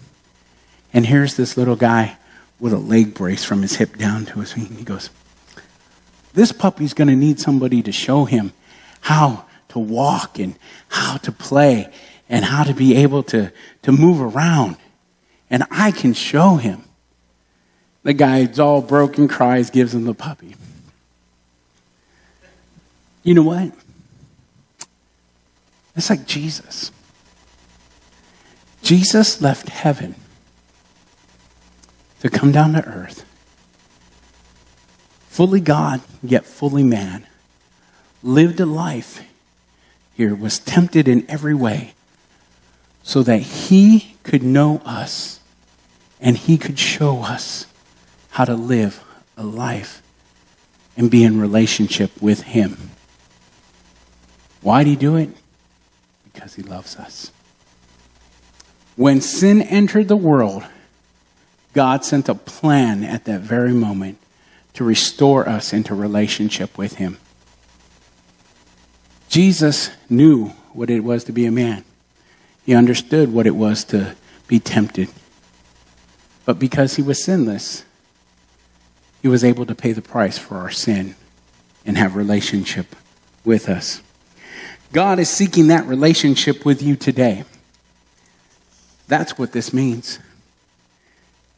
And 0.92 1.06
here's 1.06 1.34
this 1.34 1.56
little 1.56 1.74
guy 1.74 2.18
with 2.60 2.74
a 2.74 2.78
leg 2.78 3.14
brace 3.14 3.42
from 3.42 3.62
his 3.62 3.76
hip 3.76 3.96
down 3.96 4.26
to 4.26 4.40
his 4.40 4.52
feet. 4.52 4.68
And 4.68 4.78
he 4.78 4.84
goes, 4.84 5.08
This 6.34 6.52
puppy's 6.52 6.92
going 6.92 7.08
to 7.08 7.16
need 7.16 7.40
somebody 7.40 7.82
to 7.82 7.90
show 7.90 8.26
him 8.26 8.52
how 9.00 9.46
to 9.70 9.78
walk 9.78 10.38
and 10.38 10.56
how 10.88 11.16
to 11.16 11.32
play 11.32 11.90
and 12.28 12.44
how 12.44 12.64
to 12.64 12.74
be 12.74 12.94
able 12.96 13.22
to, 13.24 13.50
to 13.82 13.92
move 13.92 14.20
around. 14.20 14.76
And 15.48 15.64
I 15.70 15.92
can 15.92 16.12
show 16.12 16.56
him. 16.56 16.84
The 18.02 18.12
guy's 18.12 18.58
all 18.58 18.82
broken, 18.82 19.26
cries, 19.26 19.70
gives 19.70 19.94
him 19.94 20.04
the 20.04 20.14
puppy. 20.14 20.54
You 23.22 23.34
know 23.34 23.42
what? 23.42 23.72
It's 25.96 26.10
like 26.10 26.26
Jesus. 26.26 26.92
Jesus 28.86 29.42
left 29.42 29.68
heaven 29.68 30.14
to 32.20 32.30
come 32.30 32.52
down 32.52 32.74
to 32.74 32.86
earth, 32.86 33.24
fully 35.26 35.58
God, 35.58 36.02
yet 36.22 36.46
fully 36.46 36.84
man, 36.84 37.26
lived 38.22 38.60
a 38.60 38.64
life 38.64 39.24
here, 40.14 40.36
was 40.36 40.60
tempted 40.60 41.08
in 41.08 41.28
every 41.28 41.52
way, 41.52 41.94
so 43.02 43.24
that 43.24 43.40
he 43.40 44.14
could 44.22 44.44
know 44.44 44.80
us 44.84 45.40
and 46.20 46.36
he 46.36 46.56
could 46.56 46.78
show 46.78 47.22
us 47.22 47.66
how 48.30 48.44
to 48.44 48.54
live 48.54 49.02
a 49.36 49.42
life 49.42 50.00
and 50.96 51.10
be 51.10 51.24
in 51.24 51.40
relationship 51.40 52.12
with 52.22 52.42
him. 52.42 52.90
Why 54.60 54.84
did 54.84 54.90
he 54.90 54.96
do 54.96 55.16
it? 55.16 55.30
Because 56.32 56.54
he 56.54 56.62
loves 56.62 56.94
us. 56.94 57.32
When 58.96 59.20
sin 59.20 59.60
entered 59.60 60.08
the 60.08 60.16
world, 60.16 60.64
God 61.74 62.04
sent 62.04 62.30
a 62.30 62.34
plan 62.34 63.04
at 63.04 63.26
that 63.26 63.42
very 63.42 63.72
moment 63.72 64.16
to 64.72 64.84
restore 64.84 65.46
us 65.46 65.74
into 65.74 65.94
relationship 65.94 66.78
with 66.78 66.94
Him. 66.94 67.18
Jesus 69.28 69.90
knew 70.08 70.48
what 70.72 70.88
it 70.88 71.00
was 71.00 71.24
to 71.24 71.32
be 71.32 71.44
a 71.44 71.50
man, 71.50 71.84
He 72.64 72.74
understood 72.74 73.32
what 73.32 73.46
it 73.46 73.54
was 73.54 73.84
to 73.84 74.16
be 74.48 74.58
tempted. 74.58 75.08
But 76.46 76.58
because 76.58 76.96
He 76.96 77.02
was 77.02 77.22
sinless, 77.22 77.84
He 79.20 79.28
was 79.28 79.44
able 79.44 79.66
to 79.66 79.74
pay 79.74 79.92
the 79.92 80.02
price 80.02 80.38
for 80.38 80.56
our 80.56 80.70
sin 80.70 81.14
and 81.84 81.98
have 81.98 82.16
relationship 82.16 82.96
with 83.44 83.68
us. 83.68 84.00
God 84.92 85.18
is 85.18 85.28
seeking 85.28 85.66
that 85.66 85.84
relationship 85.84 86.64
with 86.64 86.80
you 86.80 86.96
today. 86.96 87.44
That's 89.08 89.38
what 89.38 89.52
this 89.52 89.72
means. 89.72 90.18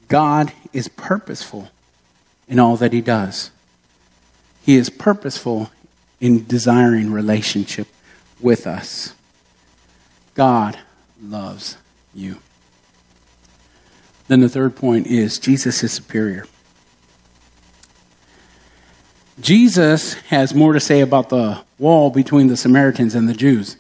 God 0.09 0.53
is 0.73 0.89
purposeful 0.89 1.69
in 2.49 2.59
all 2.59 2.77
that 2.77 2.93
he 2.93 3.01
does. 3.01 3.51
He 4.63 4.77
is 4.77 4.91
purposeful 4.91 5.71
in 6.21 6.47
desiring 6.47 7.13
relationship 7.13 7.89
with 8.41 8.67
us. 8.67 9.15
God 10.35 10.79
loves 11.23 11.77
you. 12.15 12.39
Then 14.29 14.41
the 14.41 14.49
third 14.49 14.77
point 14.77 15.07
is 15.07 15.39
Jesus 15.39 15.83
is 15.83 15.93
superior. 15.93 16.47
Jesus 19.41 20.15
has 20.15 20.55
more 20.55 20.73
to 20.73 20.81
say 20.81 21.01
about 21.01 21.29
the 21.29 21.63
wall 21.79 22.11
between 22.11 22.49
the 22.49 22.57
Samaritans 22.57 23.15
and 23.15 23.29
the 23.29 23.35
Jews 23.35 23.77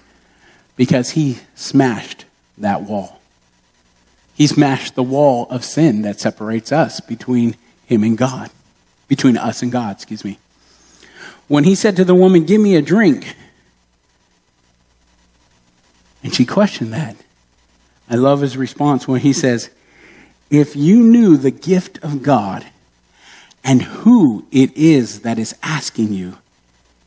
because 0.76 1.10
he 1.10 1.38
smashed 1.54 2.24
that 2.56 2.82
wall. 2.82 3.17
He 4.38 4.46
smashed 4.46 4.94
the 4.94 5.02
wall 5.02 5.48
of 5.50 5.64
sin 5.64 6.02
that 6.02 6.20
separates 6.20 6.70
us 6.70 7.00
between 7.00 7.56
him 7.86 8.04
and 8.04 8.16
God, 8.16 8.50
between 9.08 9.36
us 9.36 9.62
and 9.64 9.72
God, 9.72 9.96
excuse 9.96 10.24
me. 10.24 10.38
When 11.48 11.64
he 11.64 11.74
said 11.74 11.96
to 11.96 12.04
the 12.04 12.14
woman, 12.14 12.44
Give 12.44 12.60
me 12.60 12.76
a 12.76 12.80
drink, 12.80 13.34
and 16.22 16.32
she 16.32 16.46
questioned 16.46 16.92
that. 16.92 17.16
I 18.08 18.14
love 18.14 18.40
his 18.40 18.56
response 18.56 19.08
when 19.08 19.22
he 19.22 19.32
says, 19.32 19.70
If 20.50 20.76
you 20.76 21.02
knew 21.02 21.36
the 21.36 21.50
gift 21.50 21.98
of 22.04 22.22
God 22.22 22.64
and 23.64 23.82
who 23.82 24.46
it 24.52 24.70
is 24.76 25.22
that 25.22 25.40
is 25.40 25.56
asking 25.64 26.12
you, 26.12 26.38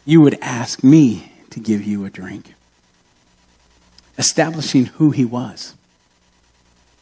you 0.04 0.20
would 0.20 0.38
ask 0.42 0.84
me 0.84 1.32
to 1.52 1.62
give 1.62 1.82
you 1.82 2.04
a 2.04 2.10
drink. 2.10 2.56
Establishing 4.18 4.88
who 4.88 5.12
he 5.12 5.24
was. 5.24 5.76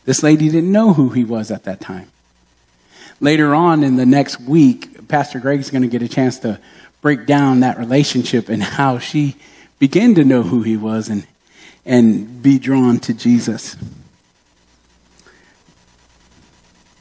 This 0.09 0.23
lady 0.23 0.49
didn't 0.49 0.71
know 0.71 0.91
who 0.91 1.09
he 1.09 1.23
was 1.23 1.51
at 1.51 1.65
that 1.65 1.79
time. 1.79 2.09
Later 3.19 3.53
on 3.53 3.83
in 3.83 3.95
the 3.95 4.07
next 4.07 4.41
week, 4.41 5.07
Pastor 5.07 5.39
Greg's 5.39 5.69
going 5.69 5.83
to 5.83 5.87
get 5.87 6.01
a 6.01 6.07
chance 6.07 6.39
to 6.39 6.59
break 7.03 7.27
down 7.27 7.59
that 7.59 7.77
relationship 7.77 8.49
and 8.49 8.63
how 8.63 8.97
she 8.97 9.35
began 9.77 10.15
to 10.15 10.23
know 10.23 10.41
who 10.41 10.63
he 10.63 10.77
was 10.77 11.09
and, 11.09 11.27
and 11.85 12.41
be 12.41 12.57
drawn 12.57 12.97
to 13.01 13.13
Jesus. 13.13 13.77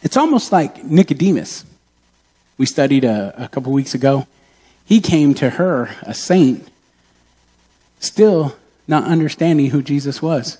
It's 0.02 0.18
almost 0.18 0.52
like 0.52 0.84
Nicodemus. 0.84 1.64
We 2.58 2.66
studied 2.66 3.04
a, 3.04 3.44
a 3.44 3.48
couple 3.48 3.72
weeks 3.72 3.94
ago. 3.94 4.26
He 4.84 5.00
came 5.00 5.32
to 5.36 5.48
her, 5.48 5.96
a 6.02 6.12
saint, 6.12 6.68
still 8.00 8.54
not 8.86 9.04
understanding 9.04 9.70
who 9.70 9.82
Jesus 9.82 10.20
was 10.20 10.58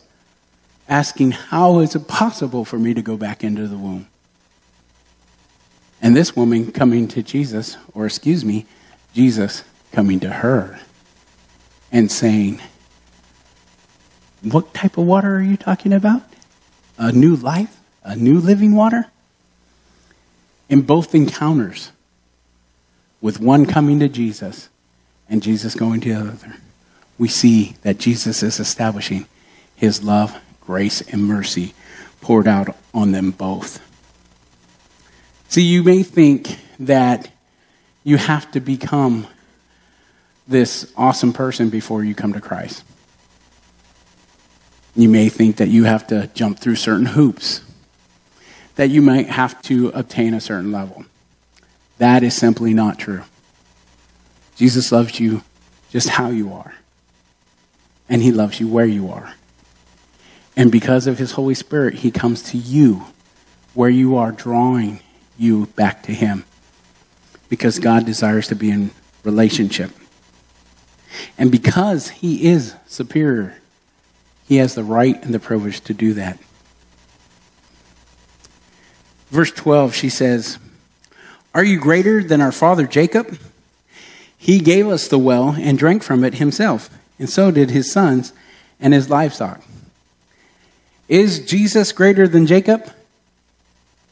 asking, 0.89 1.33
How 1.33 1.81
is 1.81 1.95
it 1.95 2.09
possible 2.09 2.65
for 2.65 2.79
me 2.79 2.95
to 2.95 3.03
go 3.03 3.17
back 3.17 3.45
into 3.45 3.67
the 3.67 3.77
womb? 3.77 4.09
And 6.01 6.17
this 6.17 6.35
woman 6.37 6.73
coming 6.73 7.09
to 7.09 7.23
Jesus, 7.23 7.77
or 7.93 8.07
excuse 8.07 8.45
me, 8.45 8.67
Jesus 9.15 9.65
coming 9.93 10.21
to 10.21 10.31
her 10.31 10.81
and 11.91 12.11
saying, 12.11 12.61
What 14.43 14.73
type 14.73 14.97
of 14.97 15.07
water 15.07 15.37
are 15.37 15.43
you 15.43 15.57
talking 15.57 15.93
about? 15.93 16.23
A 16.97 17.13
new 17.13 17.37
life? 17.37 17.81
A 18.05 18.17
new 18.17 18.39
living 18.39 18.75
water? 18.75 19.07
In 20.69 20.83
both 20.83 21.15
encounters, 21.15 21.93
with 23.21 23.41
one 23.41 23.67
coming 23.67 23.99
to 24.01 24.09
Jesus 24.09 24.69
and 25.29 25.43
Jesus 25.43 25.75
going 25.75 26.01
to 26.03 26.15
the 26.15 26.21
other, 26.21 26.57
we 27.19 27.29
see 27.29 27.75
that 27.83 27.99
Jesus 27.99 28.43
is 28.43 28.61
establishing 28.61 29.27
his 29.75 30.03
love 30.03 30.41
grace 30.69 31.01
and 31.01 31.25
mercy 31.25 31.73
poured 32.21 32.47
out 32.47 32.77
on 32.93 33.11
them 33.11 33.31
both. 33.31 33.81
See, 35.49 35.63
you 35.63 35.83
may 35.83 36.03
think 36.03 36.59
that 36.79 37.31
you 38.05 38.19
have 38.19 38.51
to 38.51 38.61
become 38.61 39.27
this 40.47 40.93
awesome 40.95 41.33
person 41.33 41.71
before 41.71 42.05
you 42.05 42.15
come 42.15 42.35
to 42.35 42.41
Christ. 42.43 42.85
You 44.95 45.09
may 45.09 45.31
think 45.31 45.57
that 45.57 45.69
you 45.69 45.85
have 45.85 46.07
to 46.09 46.27
jump 46.35 46.59
through 46.59 46.77
certain 46.77 47.07
hoops, 47.07 47.63
that 48.77 48.91
you 48.91 49.01
might 49.01 49.31
have 49.31 49.63
to 49.63 49.89
obtain 49.95 50.35
a 50.35 50.41
certain 50.41 50.71
level. 50.71 51.07
That 51.97 52.23
is 52.23 52.35
simply 52.35 52.75
not 52.75 52.99
true. 52.99 53.23
Jesus 54.57 54.93
loves 54.93 55.19
you 55.19 55.43
just 55.89 56.11
how 56.11 56.29
you 56.29 56.53
are, 56.53 56.75
and 58.11 58.21
he 58.21 58.33
loves 58.33 58.61
you 58.61 58.69
where 58.69 58.85
you 58.85 59.11
are. 59.11 59.33
And 60.59 60.73
because 60.73 61.07
of 61.07 61.19
his 61.19 61.33
Holy 61.33 61.55
Spirit, 61.55 61.95
he 61.95 62.11
comes 62.11 62.43
to 62.51 62.59
you 62.59 63.05
where 63.75 63.89
you 63.89 64.17
are, 64.17 64.33
drawing 64.33 64.99
you 65.39 65.67
back 65.67 66.03
to 66.03 66.13
him. 66.13 66.45
Because 67.49 67.79
God 67.79 68.05
desires 68.05 68.49
to 68.49 68.57
be 68.57 68.69
in 68.69 68.91
relationship. 69.23 69.93
And 71.39 71.53
because 71.53 72.09
he 72.09 72.49
is 72.49 72.75
superior, 72.89 73.57
he 74.49 74.57
has 74.57 74.75
the 74.75 74.83
right 74.83 75.23
and 75.23 75.33
the 75.33 75.39
privilege 75.39 75.81
to 75.83 75.95
do 75.95 76.13
that. 76.15 76.41
Verse 79.31 79.53
12, 79.53 79.95
she 79.95 80.09
says, 80.09 80.59
Are 81.55 81.63
you 81.63 81.79
greater 81.79 82.21
than 82.25 82.41
our 82.41 82.53
father 82.53 82.89
Jacob? 82.89 83.39
He 84.37 84.59
gave 84.59 84.89
us 84.89 85.07
the 85.07 85.19
well 85.19 85.51
and 85.51 85.79
drank 85.79 86.03
from 86.03 86.25
it 86.25 86.35
himself, 86.35 86.91
and 87.17 87.31
so 87.31 87.53
did 87.53 87.71
his 87.71 87.93
sons 87.93 88.33
and 88.81 88.93
his 88.93 89.09
livestock. 89.09 89.63
Is 91.09 91.41
Jesus 91.47 91.93
greater 91.93 92.29
than 92.29 92.47
Jacob? 92.47 92.91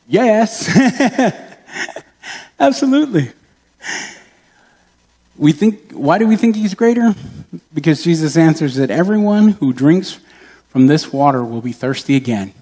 Yes. 0.09 0.69
Absolutely. 2.61 3.31
We 5.37 5.53
think 5.53 5.93
why 5.93 6.19
do 6.19 6.27
we 6.27 6.37
think 6.37 6.57
he's 6.57 6.75
greater? 6.75 7.15
Because 7.75 8.03
Jesus 8.03 8.37
answers 8.37 8.77
that 8.77 8.91
everyone 8.91 9.51
who 9.51 9.73
drinks 9.73 10.19
from 10.69 10.87
this 10.87 11.13
water 11.13 11.45
will 11.45 11.61
be 11.61 11.73
thirsty 11.73 12.17
again. 12.17 12.53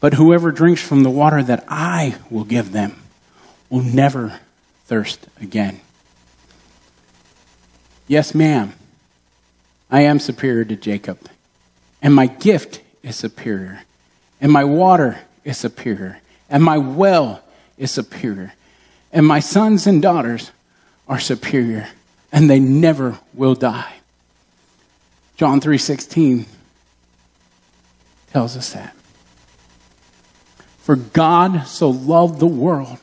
But 0.00 0.14
whoever 0.14 0.50
drinks 0.50 0.82
from 0.82 1.02
the 1.02 1.10
water 1.10 1.42
that 1.42 1.64
I 1.68 2.16
will 2.28 2.44
give 2.44 2.72
them 2.72 3.00
will 3.70 3.82
never 3.82 4.40
thirst 4.84 5.26
again. 5.40 5.80
Yes, 8.08 8.34
ma'am. 8.34 8.74
I 9.90 10.02
am 10.02 10.18
superior 10.18 10.64
to 10.66 10.76
Jacob. 10.76 11.18
And 12.02 12.14
my 12.14 12.26
gift 12.26 12.81
is 13.02 13.16
superior, 13.16 13.82
and 14.40 14.52
my 14.52 14.64
water 14.64 15.18
is 15.44 15.58
superior, 15.58 16.20
and 16.48 16.62
my 16.62 16.78
well 16.78 17.42
is 17.76 17.90
superior, 17.90 18.52
and 19.12 19.26
my 19.26 19.40
sons 19.40 19.86
and 19.86 20.00
daughters 20.00 20.52
are 21.08 21.18
superior, 21.18 21.88
and 22.30 22.48
they 22.48 22.60
never 22.60 23.18
will 23.34 23.54
die. 23.54 23.94
John 25.36 25.60
3:16 25.60 26.46
tells 28.32 28.56
us 28.56 28.72
that. 28.72 28.94
For 30.82 30.96
God 30.96 31.66
so 31.66 31.90
loved 31.90 32.40
the 32.40 32.46
world 32.46 32.98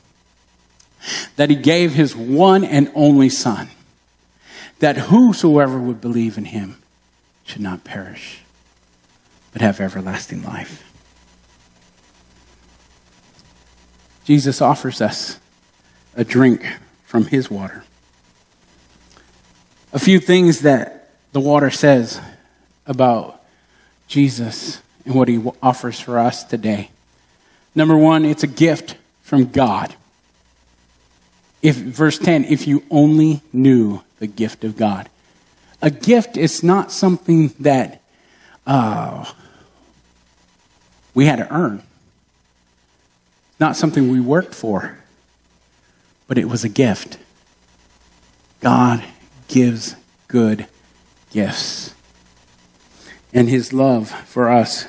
that 1.36 1.50
he 1.50 1.56
gave 1.56 1.94
his 1.94 2.16
one 2.16 2.64
and 2.64 2.92
only 2.94 3.30
son 3.30 3.70
that 4.80 4.98
whosoever 4.98 5.78
would 5.78 6.02
believe 6.02 6.38
in 6.38 6.46
him 6.46 6.78
should 7.46 7.62
not 7.62 7.84
perish 7.84 8.40
but 9.52 9.62
have 9.62 9.80
everlasting 9.80 10.44
life. 10.44 10.84
Jesus 14.26 14.62
offers 14.62 15.02
us 15.02 15.40
a 16.16 16.24
drink 16.24 16.66
from 17.06 17.26
his 17.26 17.50
water. 17.50 17.84
A 19.92 20.00
few 20.00 20.20
things 20.20 20.62
that 20.62 21.10
the 21.32 21.40
water 21.40 21.72
says 21.72 22.22
about 22.86 23.44
Jesus 24.08 24.82
and 25.06 25.16
what 25.16 25.28
he 25.28 25.42
offers 25.64 26.00
for 26.00 26.20
us 26.20 26.44
today. 26.44 26.92
Number 27.74 27.98
one, 27.98 28.26
it's 28.26 28.44
a 28.44 28.48
gift 28.48 28.98
from 29.24 29.46
God. 29.46 29.96
If 31.62 31.76
verse 31.76 32.20
10, 32.20 32.46
if 32.46 32.68
you 32.68 32.84
only 32.92 33.42
knew 33.52 34.04
the 34.20 34.28
gift 34.28 34.64
of 34.64 34.78
God. 34.78 35.10
A 35.82 35.90
gift 35.90 36.38
is 36.38 36.62
not 36.62 36.92
something 36.92 37.50
that 37.60 37.99
uh, 38.70 39.26
we 41.16 41.26
had 41.26 41.38
to 41.38 41.52
earn. 41.54 41.82
Not 43.60 43.76
something 43.76 44.10
we 44.10 44.22
worked 44.22 44.54
for, 44.54 45.00
but 46.28 46.38
it 46.38 46.48
was 46.48 46.64
a 46.64 46.70
gift. 46.70 47.18
God 48.62 49.04
gives 49.48 49.96
good 50.28 50.68
gifts. 51.32 51.96
And 53.34 53.50
his 53.50 53.74
love 53.74 54.12
for 54.12 54.50
us 54.50 54.86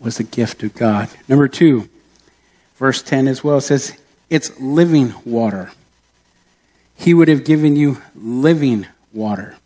was 0.00 0.18
a 0.18 0.24
gift 0.24 0.62
of 0.62 0.74
God. 0.74 1.10
Number 1.28 1.46
two, 1.46 1.90
verse 2.76 3.02
10 3.02 3.28
as 3.28 3.44
well 3.44 3.60
says, 3.60 3.98
it's 4.30 4.58
living 4.58 5.12
water. 5.26 5.70
He 6.96 7.12
would 7.12 7.28
have 7.28 7.44
given 7.44 7.76
you 7.76 8.00
living 8.14 8.86
water. 9.12 9.56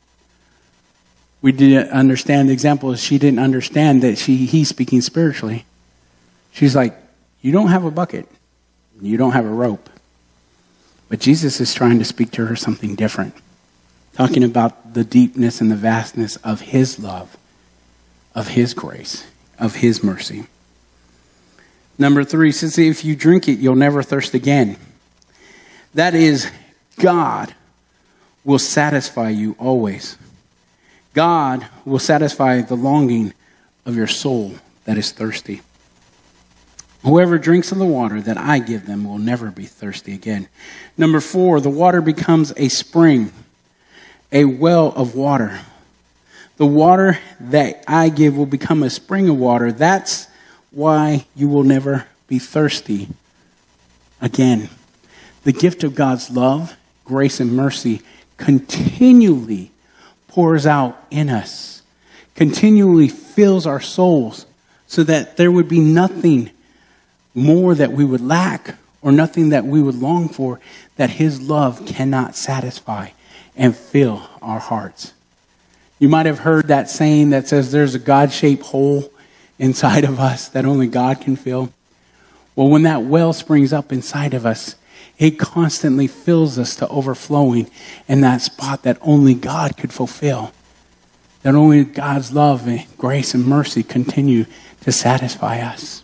We 1.44 1.52
didn't 1.52 1.90
understand 1.90 2.48
the 2.48 2.54
example. 2.54 2.94
She 2.94 3.18
didn't 3.18 3.38
understand 3.38 4.02
that 4.02 4.16
she, 4.16 4.46
he's 4.46 4.70
speaking 4.70 5.02
spiritually. 5.02 5.66
She's 6.52 6.74
like, 6.74 6.96
You 7.42 7.52
don't 7.52 7.68
have 7.68 7.84
a 7.84 7.90
bucket, 7.90 8.26
you 8.98 9.18
don't 9.18 9.32
have 9.32 9.44
a 9.44 9.50
rope. 9.50 9.90
But 11.10 11.20
Jesus 11.20 11.60
is 11.60 11.74
trying 11.74 11.98
to 11.98 12.04
speak 12.06 12.30
to 12.30 12.46
her 12.46 12.56
something 12.56 12.94
different. 12.94 13.34
talking 14.14 14.42
about 14.42 14.94
the 14.94 15.04
deepness 15.04 15.60
and 15.60 15.70
the 15.70 15.76
vastness 15.76 16.36
of 16.36 16.62
His 16.62 16.98
love, 16.98 17.36
of 18.34 18.48
His 18.48 18.72
grace, 18.72 19.26
of 19.58 19.74
His 19.74 20.02
mercy. 20.02 20.46
Number 21.98 22.24
three 22.24 22.52
says, 22.52 22.78
if 22.78 23.04
you 23.04 23.14
drink 23.14 23.48
it, 23.48 23.58
you'll 23.58 23.74
never 23.74 24.02
thirst 24.02 24.32
again. 24.32 24.78
That 25.92 26.14
is, 26.14 26.50
God 26.98 27.54
will 28.46 28.58
satisfy 28.58 29.28
you 29.28 29.56
always. 29.58 30.16
God 31.14 31.66
will 31.84 31.98
satisfy 31.98 32.60
the 32.60 32.74
longing 32.74 33.32
of 33.86 33.96
your 33.96 34.08
soul 34.08 34.54
that 34.84 34.98
is 34.98 35.12
thirsty. 35.12 35.62
Whoever 37.02 37.38
drinks 37.38 37.70
of 37.70 37.78
the 37.78 37.86
water 37.86 38.20
that 38.20 38.36
I 38.36 38.58
give 38.58 38.86
them 38.86 39.04
will 39.04 39.18
never 39.18 39.50
be 39.50 39.64
thirsty 39.64 40.14
again. 40.14 40.48
Number 40.96 41.20
four, 41.20 41.60
the 41.60 41.70
water 41.70 42.00
becomes 42.00 42.52
a 42.56 42.68
spring, 42.68 43.32
a 44.32 44.44
well 44.44 44.88
of 44.96 45.14
water. 45.14 45.60
The 46.56 46.66
water 46.66 47.18
that 47.40 47.84
I 47.86 48.08
give 48.08 48.36
will 48.36 48.46
become 48.46 48.82
a 48.82 48.90
spring 48.90 49.28
of 49.28 49.36
water. 49.36 49.70
That's 49.70 50.28
why 50.70 51.26
you 51.36 51.48
will 51.48 51.62
never 51.62 52.06
be 52.26 52.38
thirsty 52.38 53.08
again. 54.20 54.70
The 55.44 55.52
gift 55.52 55.84
of 55.84 55.94
God's 55.94 56.30
love, 56.30 56.76
grace, 57.04 57.38
and 57.38 57.52
mercy 57.52 58.00
continually 58.38 59.70
pours 60.34 60.66
out 60.66 61.00
in 61.12 61.30
us, 61.30 61.82
continually 62.34 63.06
fills 63.06 63.68
our 63.68 63.80
souls 63.80 64.46
so 64.88 65.04
that 65.04 65.36
there 65.36 65.52
would 65.52 65.68
be 65.68 65.78
nothing 65.78 66.50
more 67.36 67.72
that 67.72 67.92
we 67.92 68.04
would 68.04 68.20
lack 68.20 68.74
or 69.00 69.12
nothing 69.12 69.50
that 69.50 69.64
we 69.64 69.80
would 69.80 69.94
long 69.94 70.28
for 70.28 70.58
that 70.96 71.08
His 71.08 71.40
love 71.40 71.86
cannot 71.86 72.34
satisfy 72.34 73.10
and 73.54 73.76
fill 73.76 74.28
our 74.42 74.58
hearts. 74.58 75.12
You 76.00 76.08
might 76.08 76.26
have 76.26 76.40
heard 76.40 76.66
that 76.66 76.90
saying 76.90 77.30
that 77.30 77.46
says 77.46 77.70
there's 77.70 77.94
a 77.94 78.00
God 78.00 78.32
shaped 78.32 78.64
hole 78.64 79.12
inside 79.60 80.02
of 80.02 80.18
us 80.18 80.48
that 80.48 80.64
only 80.64 80.88
God 80.88 81.20
can 81.20 81.36
fill. 81.36 81.72
Well, 82.56 82.68
when 82.68 82.82
that 82.82 83.04
well 83.04 83.32
springs 83.32 83.72
up 83.72 83.92
inside 83.92 84.34
of 84.34 84.46
us, 84.46 84.74
it 85.18 85.38
constantly 85.38 86.06
fills 86.06 86.58
us 86.58 86.76
to 86.76 86.88
overflowing 86.88 87.70
in 88.08 88.20
that 88.22 88.42
spot 88.42 88.82
that 88.82 88.98
only 89.00 89.34
God 89.34 89.76
could 89.76 89.92
fulfill. 89.92 90.52
That 91.42 91.54
only 91.54 91.84
God's 91.84 92.32
love 92.32 92.66
and 92.66 92.84
grace 92.96 93.34
and 93.34 93.46
mercy 93.46 93.82
continue 93.82 94.46
to 94.80 94.90
satisfy 94.90 95.60
us. 95.60 96.02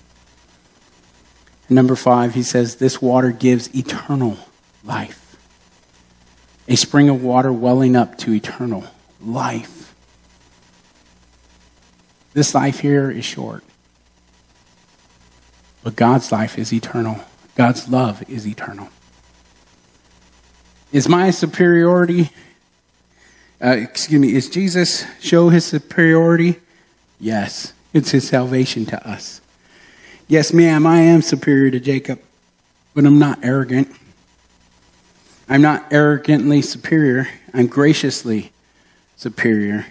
And 1.68 1.76
number 1.76 1.96
five, 1.96 2.34
he 2.34 2.42
says, 2.42 2.76
This 2.76 3.02
water 3.02 3.32
gives 3.32 3.74
eternal 3.74 4.36
life. 4.84 5.36
A 6.68 6.76
spring 6.76 7.08
of 7.08 7.22
water 7.22 7.52
welling 7.52 7.96
up 7.96 8.16
to 8.18 8.32
eternal 8.32 8.84
life. 9.20 9.94
This 12.32 12.54
life 12.54 12.80
here 12.80 13.10
is 13.10 13.24
short. 13.24 13.64
But 15.82 15.96
God's 15.96 16.30
life 16.30 16.58
is 16.58 16.72
eternal. 16.72 17.18
God's 17.56 17.88
love 17.88 18.28
is 18.30 18.46
eternal. 18.46 18.88
Is 20.92 21.08
my 21.08 21.30
superiority, 21.30 22.30
uh, 23.62 23.68
excuse 23.68 24.20
me, 24.20 24.34
is 24.34 24.48
Jesus 24.48 25.04
show 25.20 25.48
his 25.48 25.64
superiority? 25.64 26.56
Yes. 27.20 27.72
It's 27.92 28.10
his 28.10 28.28
salvation 28.28 28.86
to 28.86 29.08
us. 29.08 29.40
Yes, 30.28 30.52
ma'am, 30.52 30.86
I 30.86 31.00
am 31.00 31.22
superior 31.22 31.70
to 31.72 31.80
Jacob, 31.80 32.20
but 32.94 33.04
I'm 33.04 33.18
not 33.18 33.40
arrogant. 33.42 33.92
I'm 35.48 35.62
not 35.62 35.92
arrogantly 35.92 36.62
superior. 36.62 37.28
I'm 37.52 37.66
graciously 37.66 38.52
superior. 39.16 39.86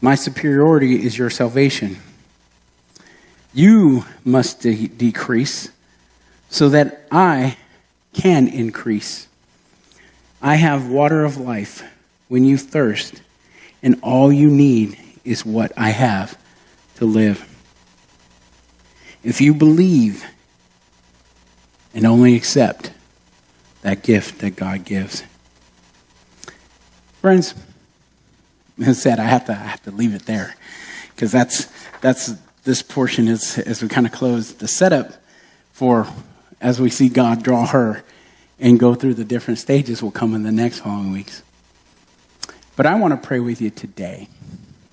My 0.00 0.14
superiority 0.14 1.04
is 1.04 1.18
your 1.18 1.30
salvation. 1.30 1.96
You 3.52 4.04
must 4.24 4.60
de- 4.60 4.86
decrease 4.86 5.70
so 6.48 6.68
that 6.68 7.06
I 7.10 7.56
can 8.12 8.46
increase. 8.46 9.26
I 10.40 10.56
have 10.56 10.88
water 10.88 11.24
of 11.24 11.38
life 11.38 11.82
when 12.28 12.44
you 12.44 12.58
thirst, 12.58 13.22
and 13.82 13.98
all 14.02 14.32
you 14.32 14.48
need 14.50 14.98
is 15.24 15.44
what 15.44 15.72
I 15.76 15.90
have 15.90 16.38
to 16.96 17.04
live. 17.04 17.52
If 19.22 19.40
you 19.40 19.54
believe 19.54 20.24
and 21.94 22.06
only 22.06 22.36
accept 22.36 22.92
that 23.82 24.02
gift 24.02 24.40
that 24.40 24.56
God 24.56 24.84
gives. 24.84 25.22
Friends, 27.20 27.54
as 28.84 29.00
said, 29.00 29.18
I 29.18 29.24
have 29.24 29.46
to, 29.46 29.52
I 29.52 29.54
have 29.54 29.82
to 29.84 29.90
leave 29.90 30.14
it 30.14 30.26
there 30.26 30.56
because 31.14 31.32
that's, 31.32 31.68
that's 32.00 32.34
this 32.64 32.82
portion 32.82 33.28
is, 33.28 33.58
as 33.58 33.82
we 33.82 33.88
kind 33.88 34.06
of 34.06 34.12
close 34.12 34.54
the 34.54 34.68
setup 34.68 35.14
for 35.72 36.06
as 36.60 36.80
we 36.80 36.90
see 36.90 37.08
God 37.08 37.42
draw 37.42 37.66
her 37.66 38.02
and 38.58 38.78
go 38.78 38.94
through 38.94 39.14
the 39.14 39.24
different 39.24 39.58
stages 39.58 40.02
will 40.02 40.10
come 40.10 40.34
in 40.34 40.42
the 40.42 40.52
next 40.52 40.80
following 40.80 41.12
weeks. 41.12 41.42
But 42.74 42.86
I 42.86 42.94
want 42.96 43.20
to 43.20 43.26
pray 43.26 43.40
with 43.40 43.60
you 43.60 43.70
today. 43.70 44.28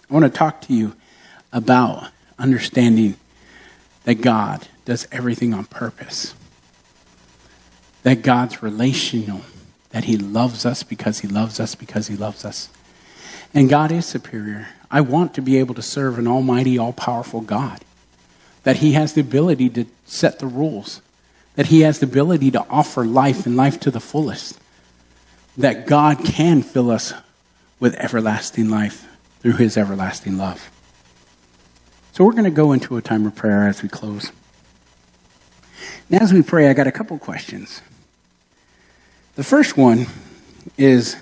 I 0.09 0.13
want 0.13 0.25
to 0.25 0.31
talk 0.31 0.61
to 0.61 0.73
you 0.73 0.95
about 1.51 2.09
understanding 2.39 3.15
that 4.03 4.15
God 4.15 4.67
does 4.85 5.07
everything 5.11 5.53
on 5.53 5.65
purpose. 5.65 6.33
That 8.03 8.21
God's 8.21 8.61
relational, 8.61 9.41
that 9.91 10.05
He 10.05 10.17
loves 10.17 10.65
us 10.65 10.83
because 10.83 11.19
He 11.19 11.27
loves 11.27 11.59
us 11.59 11.75
because 11.75 12.07
He 12.07 12.15
loves 12.15 12.43
us. 12.43 12.69
And 13.53 13.69
God 13.69 13.91
is 13.91 14.05
superior. 14.05 14.67
I 14.89 15.01
want 15.01 15.33
to 15.35 15.41
be 15.41 15.57
able 15.57 15.75
to 15.75 15.81
serve 15.81 16.19
an 16.19 16.27
almighty, 16.27 16.77
all 16.77 16.93
powerful 16.93 17.41
God. 17.41 17.79
That 18.63 18.77
He 18.77 18.93
has 18.93 19.13
the 19.13 19.21
ability 19.21 19.69
to 19.69 19.85
set 20.05 20.39
the 20.39 20.47
rules. 20.47 21.01
That 21.55 21.67
He 21.67 21.81
has 21.81 21.99
the 21.99 22.05
ability 22.05 22.51
to 22.51 22.65
offer 22.69 23.05
life 23.05 23.45
and 23.45 23.55
life 23.55 23.79
to 23.81 23.91
the 23.91 23.99
fullest. 23.99 24.59
That 25.57 25.87
God 25.87 26.23
can 26.23 26.63
fill 26.63 26.89
us 26.89 27.13
with 27.79 27.95
everlasting 27.95 28.69
life 28.69 29.07
through 29.39 29.53
His 29.53 29.77
everlasting 29.77 30.37
love. 30.37 30.69
So 32.13 32.23
we're 32.23 32.31
going 32.33 32.43
to 32.43 32.51
go 32.51 32.73
into 32.73 32.97
a 32.97 33.01
time 33.01 33.25
of 33.25 33.35
prayer 33.35 33.67
as 33.67 33.81
we 33.81 33.89
close. 33.89 34.31
And 36.09 36.21
as 36.21 36.31
we 36.31 36.43
pray, 36.43 36.69
I 36.69 36.73
got 36.73 36.87
a 36.87 36.91
couple 36.91 37.17
questions. 37.17 37.81
The 39.35 39.43
first 39.43 39.77
one 39.77 40.05
is 40.77 41.17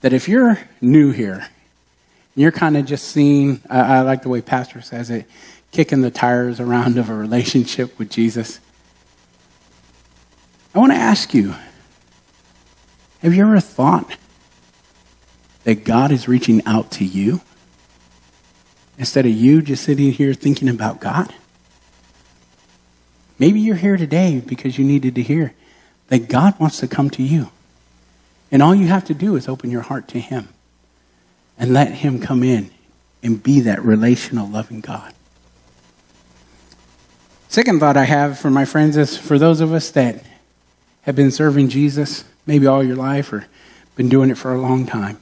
that 0.00 0.12
if 0.12 0.28
you're 0.28 0.58
new 0.80 1.10
here, 1.10 1.46
you're 2.34 2.52
kind 2.52 2.76
of 2.76 2.86
just 2.86 3.08
seeing, 3.08 3.60
I, 3.68 3.96
I 3.96 4.00
like 4.00 4.22
the 4.22 4.28
way 4.28 4.40
Pastor 4.40 4.80
says 4.80 5.10
it, 5.10 5.26
kicking 5.72 6.00
the 6.00 6.10
tires 6.10 6.60
around 6.60 6.96
of 6.96 7.10
a 7.10 7.14
relationship 7.14 7.98
with 7.98 8.10
Jesus. 8.10 8.60
I 10.74 10.78
want 10.78 10.92
to 10.92 10.98
ask 10.98 11.34
you 11.34 11.54
have 13.22 13.34
you 13.34 13.42
ever 13.42 13.60
thought 13.60 14.16
that 15.64 15.84
God 15.84 16.12
is 16.12 16.28
reaching 16.28 16.64
out 16.66 16.92
to 16.92 17.04
you 17.04 17.40
instead 18.96 19.26
of 19.26 19.32
you 19.32 19.60
just 19.60 19.82
sitting 19.82 20.12
here 20.12 20.34
thinking 20.34 20.68
about 20.68 21.00
God? 21.00 21.34
Maybe 23.38 23.60
you're 23.60 23.76
here 23.76 23.96
today 23.96 24.40
because 24.44 24.78
you 24.78 24.84
needed 24.84 25.14
to 25.16 25.22
hear 25.22 25.54
that 26.08 26.28
God 26.28 26.58
wants 26.58 26.78
to 26.80 26.88
come 26.88 27.10
to 27.10 27.22
you. 27.22 27.50
And 28.50 28.62
all 28.62 28.74
you 28.74 28.86
have 28.86 29.04
to 29.06 29.14
do 29.14 29.36
is 29.36 29.48
open 29.48 29.70
your 29.70 29.82
heart 29.82 30.08
to 30.08 30.20
Him 30.20 30.48
and 31.58 31.72
let 31.72 31.92
Him 31.92 32.20
come 32.20 32.42
in 32.42 32.70
and 33.22 33.42
be 33.42 33.60
that 33.60 33.82
relational, 33.84 34.48
loving 34.48 34.80
God. 34.80 35.12
Second 37.48 37.80
thought 37.80 37.96
I 37.96 38.04
have 38.04 38.38
for 38.38 38.50
my 38.50 38.64
friends 38.64 38.96
is 38.96 39.16
for 39.16 39.38
those 39.38 39.60
of 39.60 39.72
us 39.72 39.90
that 39.92 40.22
have 41.02 41.16
been 41.16 41.30
serving 41.30 41.68
Jesus 41.68 42.24
maybe 42.46 42.66
all 42.66 42.82
your 42.82 42.96
life 42.96 43.32
or 43.32 43.46
been 43.96 44.08
doing 44.08 44.30
it 44.30 44.38
for 44.38 44.54
a 44.54 44.60
long 44.60 44.86
time. 44.86 45.18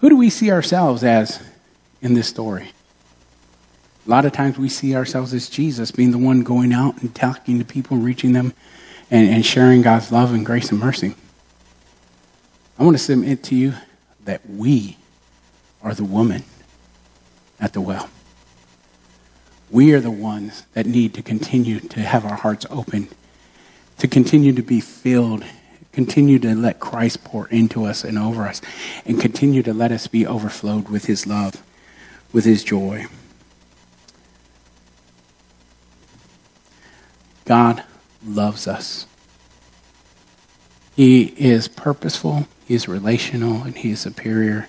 Who 0.00 0.08
do 0.08 0.16
we 0.16 0.30
see 0.30 0.50
ourselves 0.50 1.04
as 1.04 1.42
in 2.02 2.14
this 2.14 2.28
story? 2.28 2.72
A 4.06 4.10
lot 4.10 4.26
of 4.26 4.32
times 4.32 4.58
we 4.58 4.68
see 4.68 4.94
ourselves 4.94 5.32
as 5.32 5.48
Jesus 5.48 5.90
being 5.90 6.10
the 6.10 6.18
one 6.18 6.42
going 6.42 6.72
out 6.72 7.00
and 7.00 7.14
talking 7.14 7.58
to 7.58 7.64
people, 7.64 7.96
reaching 7.96 8.32
them, 8.32 8.52
and, 9.10 9.28
and 9.28 9.46
sharing 9.46 9.80
God's 9.80 10.12
love 10.12 10.34
and 10.34 10.44
grace 10.44 10.70
and 10.70 10.80
mercy. 10.80 11.14
I 12.78 12.84
want 12.84 12.96
to 12.96 13.02
submit 13.02 13.42
to 13.44 13.54
you 13.54 13.74
that 14.24 14.42
we 14.48 14.98
are 15.82 15.94
the 15.94 16.04
woman 16.04 16.42
at 17.60 17.72
the 17.72 17.80
well. 17.80 18.10
We 19.70 19.92
are 19.94 20.00
the 20.00 20.10
ones 20.10 20.66
that 20.74 20.84
need 20.84 21.14
to 21.14 21.22
continue 21.22 21.80
to 21.80 22.00
have 22.00 22.24
our 22.24 22.36
hearts 22.36 22.66
open, 22.70 23.08
to 23.98 24.08
continue 24.08 24.52
to 24.52 24.62
be 24.62 24.80
filled, 24.80 25.44
continue 25.92 26.38
to 26.40 26.54
let 26.54 26.80
Christ 26.80 27.24
pour 27.24 27.48
into 27.48 27.84
us 27.84 28.04
and 28.04 28.18
over 28.18 28.46
us, 28.46 28.60
and 29.04 29.20
continue 29.20 29.62
to 29.62 29.72
let 29.72 29.92
us 29.92 30.06
be 30.06 30.26
overflowed 30.26 30.88
with 30.88 31.06
his 31.06 31.26
love, 31.26 31.62
with 32.32 32.44
his 32.44 32.64
joy. 32.64 33.06
God 37.44 37.84
loves 38.24 38.66
us. 38.66 39.06
He 40.96 41.24
is 41.36 41.68
purposeful, 41.68 42.46
He 42.66 42.74
is 42.74 42.88
relational, 42.88 43.62
and 43.62 43.76
He 43.76 43.90
is 43.90 44.00
superior. 44.00 44.68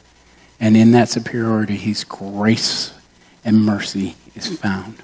And 0.60 0.76
in 0.76 0.92
that 0.92 1.10
superiority, 1.10 1.76
His 1.76 2.04
grace 2.04 2.94
and 3.44 3.64
mercy 3.64 4.16
is 4.36 4.58
found. 4.58 5.02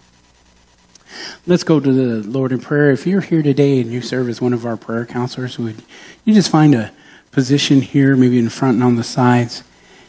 Let's 1.47 1.64
go 1.64 1.80
to 1.80 1.91
the 1.91 2.28
Lord 2.28 2.51
in 2.51 2.59
prayer. 2.59 2.91
If 2.91 3.07
you're 3.07 3.22
here 3.22 3.41
today 3.41 3.82
and 3.82 3.91
you 3.91 4.01
serve 4.01 4.30
as 4.30 4.41
one 4.41 4.53
of 4.53 4.66
our 4.66 4.78
prayer 4.78 5.05
counselors, 5.05 5.57
would 5.57 5.84
you 6.26 6.34
just 6.34 6.49
find 6.49 6.76
a 6.76 6.91
position 7.32 7.82
here, 7.82 8.16
maybe 8.16 8.38
in 8.38 8.49
front 8.49 8.76
and 8.76 8.84
on 8.84 8.95
the 8.95 9.03
sides? 9.03 9.64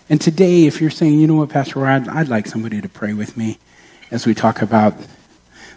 And 0.08 0.20
today, 0.20 0.66
if 0.66 0.80
you're 0.80 0.90
saying, 0.90 1.18
you 1.18 1.26
know 1.26 1.36
what, 1.36 1.48
Pastor 1.48 1.80
Roy, 1.80 1.88
I'd, 1.88 2.08
I'd 2.08 2.28
like 2.28 2.46
somebody 2.46 2.80
to 2.80 2.88
pray 2.88 3.14
with 3.14 3.36
me 3.36 3.58
as 4.10 4.26
we 4.26 4.34
talk 4.34 4.60
about 4.60 4.94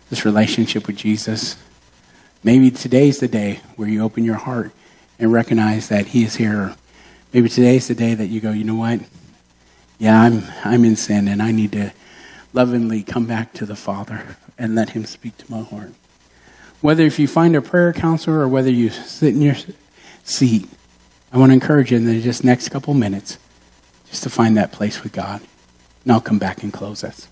this 0.09 0.25
relationship 0.25 0.87
with 0.87 0.97
Jesus, 0.97 1.55
maybe 2.43 2.69
today's 2.69 3.19
the 3.19 3.27
day 3.27 3.61
where 3.75 3.87
you 3.87 4.03
open 4.03 4.25
your 4.25 4.35
heart 4.35 4.71
and 5.19 5.31
recognize 5.31 5.87
that 5.87 6.07
He 6.07 6.23
is 6.23 6.35
here. 6.35 6.75
Maybe 7.33 7.49
today's 7.49 7.87
the 7.87 7.95
day 7.95 8.13
that 8.13 8.27
you 8.27 8.41
go, 8.41 8.51
you 8.51 8.63
know 8.65 8.75
what? 8.75 8.99
Yeah, 9.97 10.21
I'm, 10.21 10.43
I'm 10.63 10.83
in 10.83 10.95
sin 10.95 11.27
and 11.27 11.41
I 11.41 11.51
need 11.51 11.71
to 11.71 11.93
lovingly 12.53 13.03
come 13.03 13.25
back 13.25 13.53
to 13.53 13.65
the 13.65 13.75
Father 13.75 14.37
and 14.57 14.75
let 14.75 14.91
Him 14.91 15.05
speak 15.05 15.37
to 15.37 15.51
my 15.51 15.61
heart. 15.61 15.93
Whether 16.81 17.03
if 17.03 17.19
you 17.19 17.27
find 17.27 17.55
a 17.55 17.61
prayer 17.61 17.93
counselor 17.93 18.39
or 18.39 18.47
whether 18.47 18.69
you 18.69 18.89
sit 18.89 19.33
in 19.33 19.41
your 19.41 19.55
seat, 20.23 20.67
I 21.31 21.37
want 21.37 21.49
to 21.49 21.53
encourage 21.53 21.91
you 21.91 21.97
in 21.97 22.05
the 22.05 22.21
just 22.21 22.43
next 22.43 22.69
couple 22.69 22.93
minutes 22.93 23.37
just 24.09 24.23
to 24.23 24.29
find 24.29 24.55
that 24.57 24.71
place 24.71 25.03
with 25.03 25.11
God. 25.11 25.41
And 26.03 26.11
I'll 26.11 26.21
come 26.21 26.39
back 26.39 26.63
and 26.63 26.71
close 26.71 27.03
us. 27.03 27.27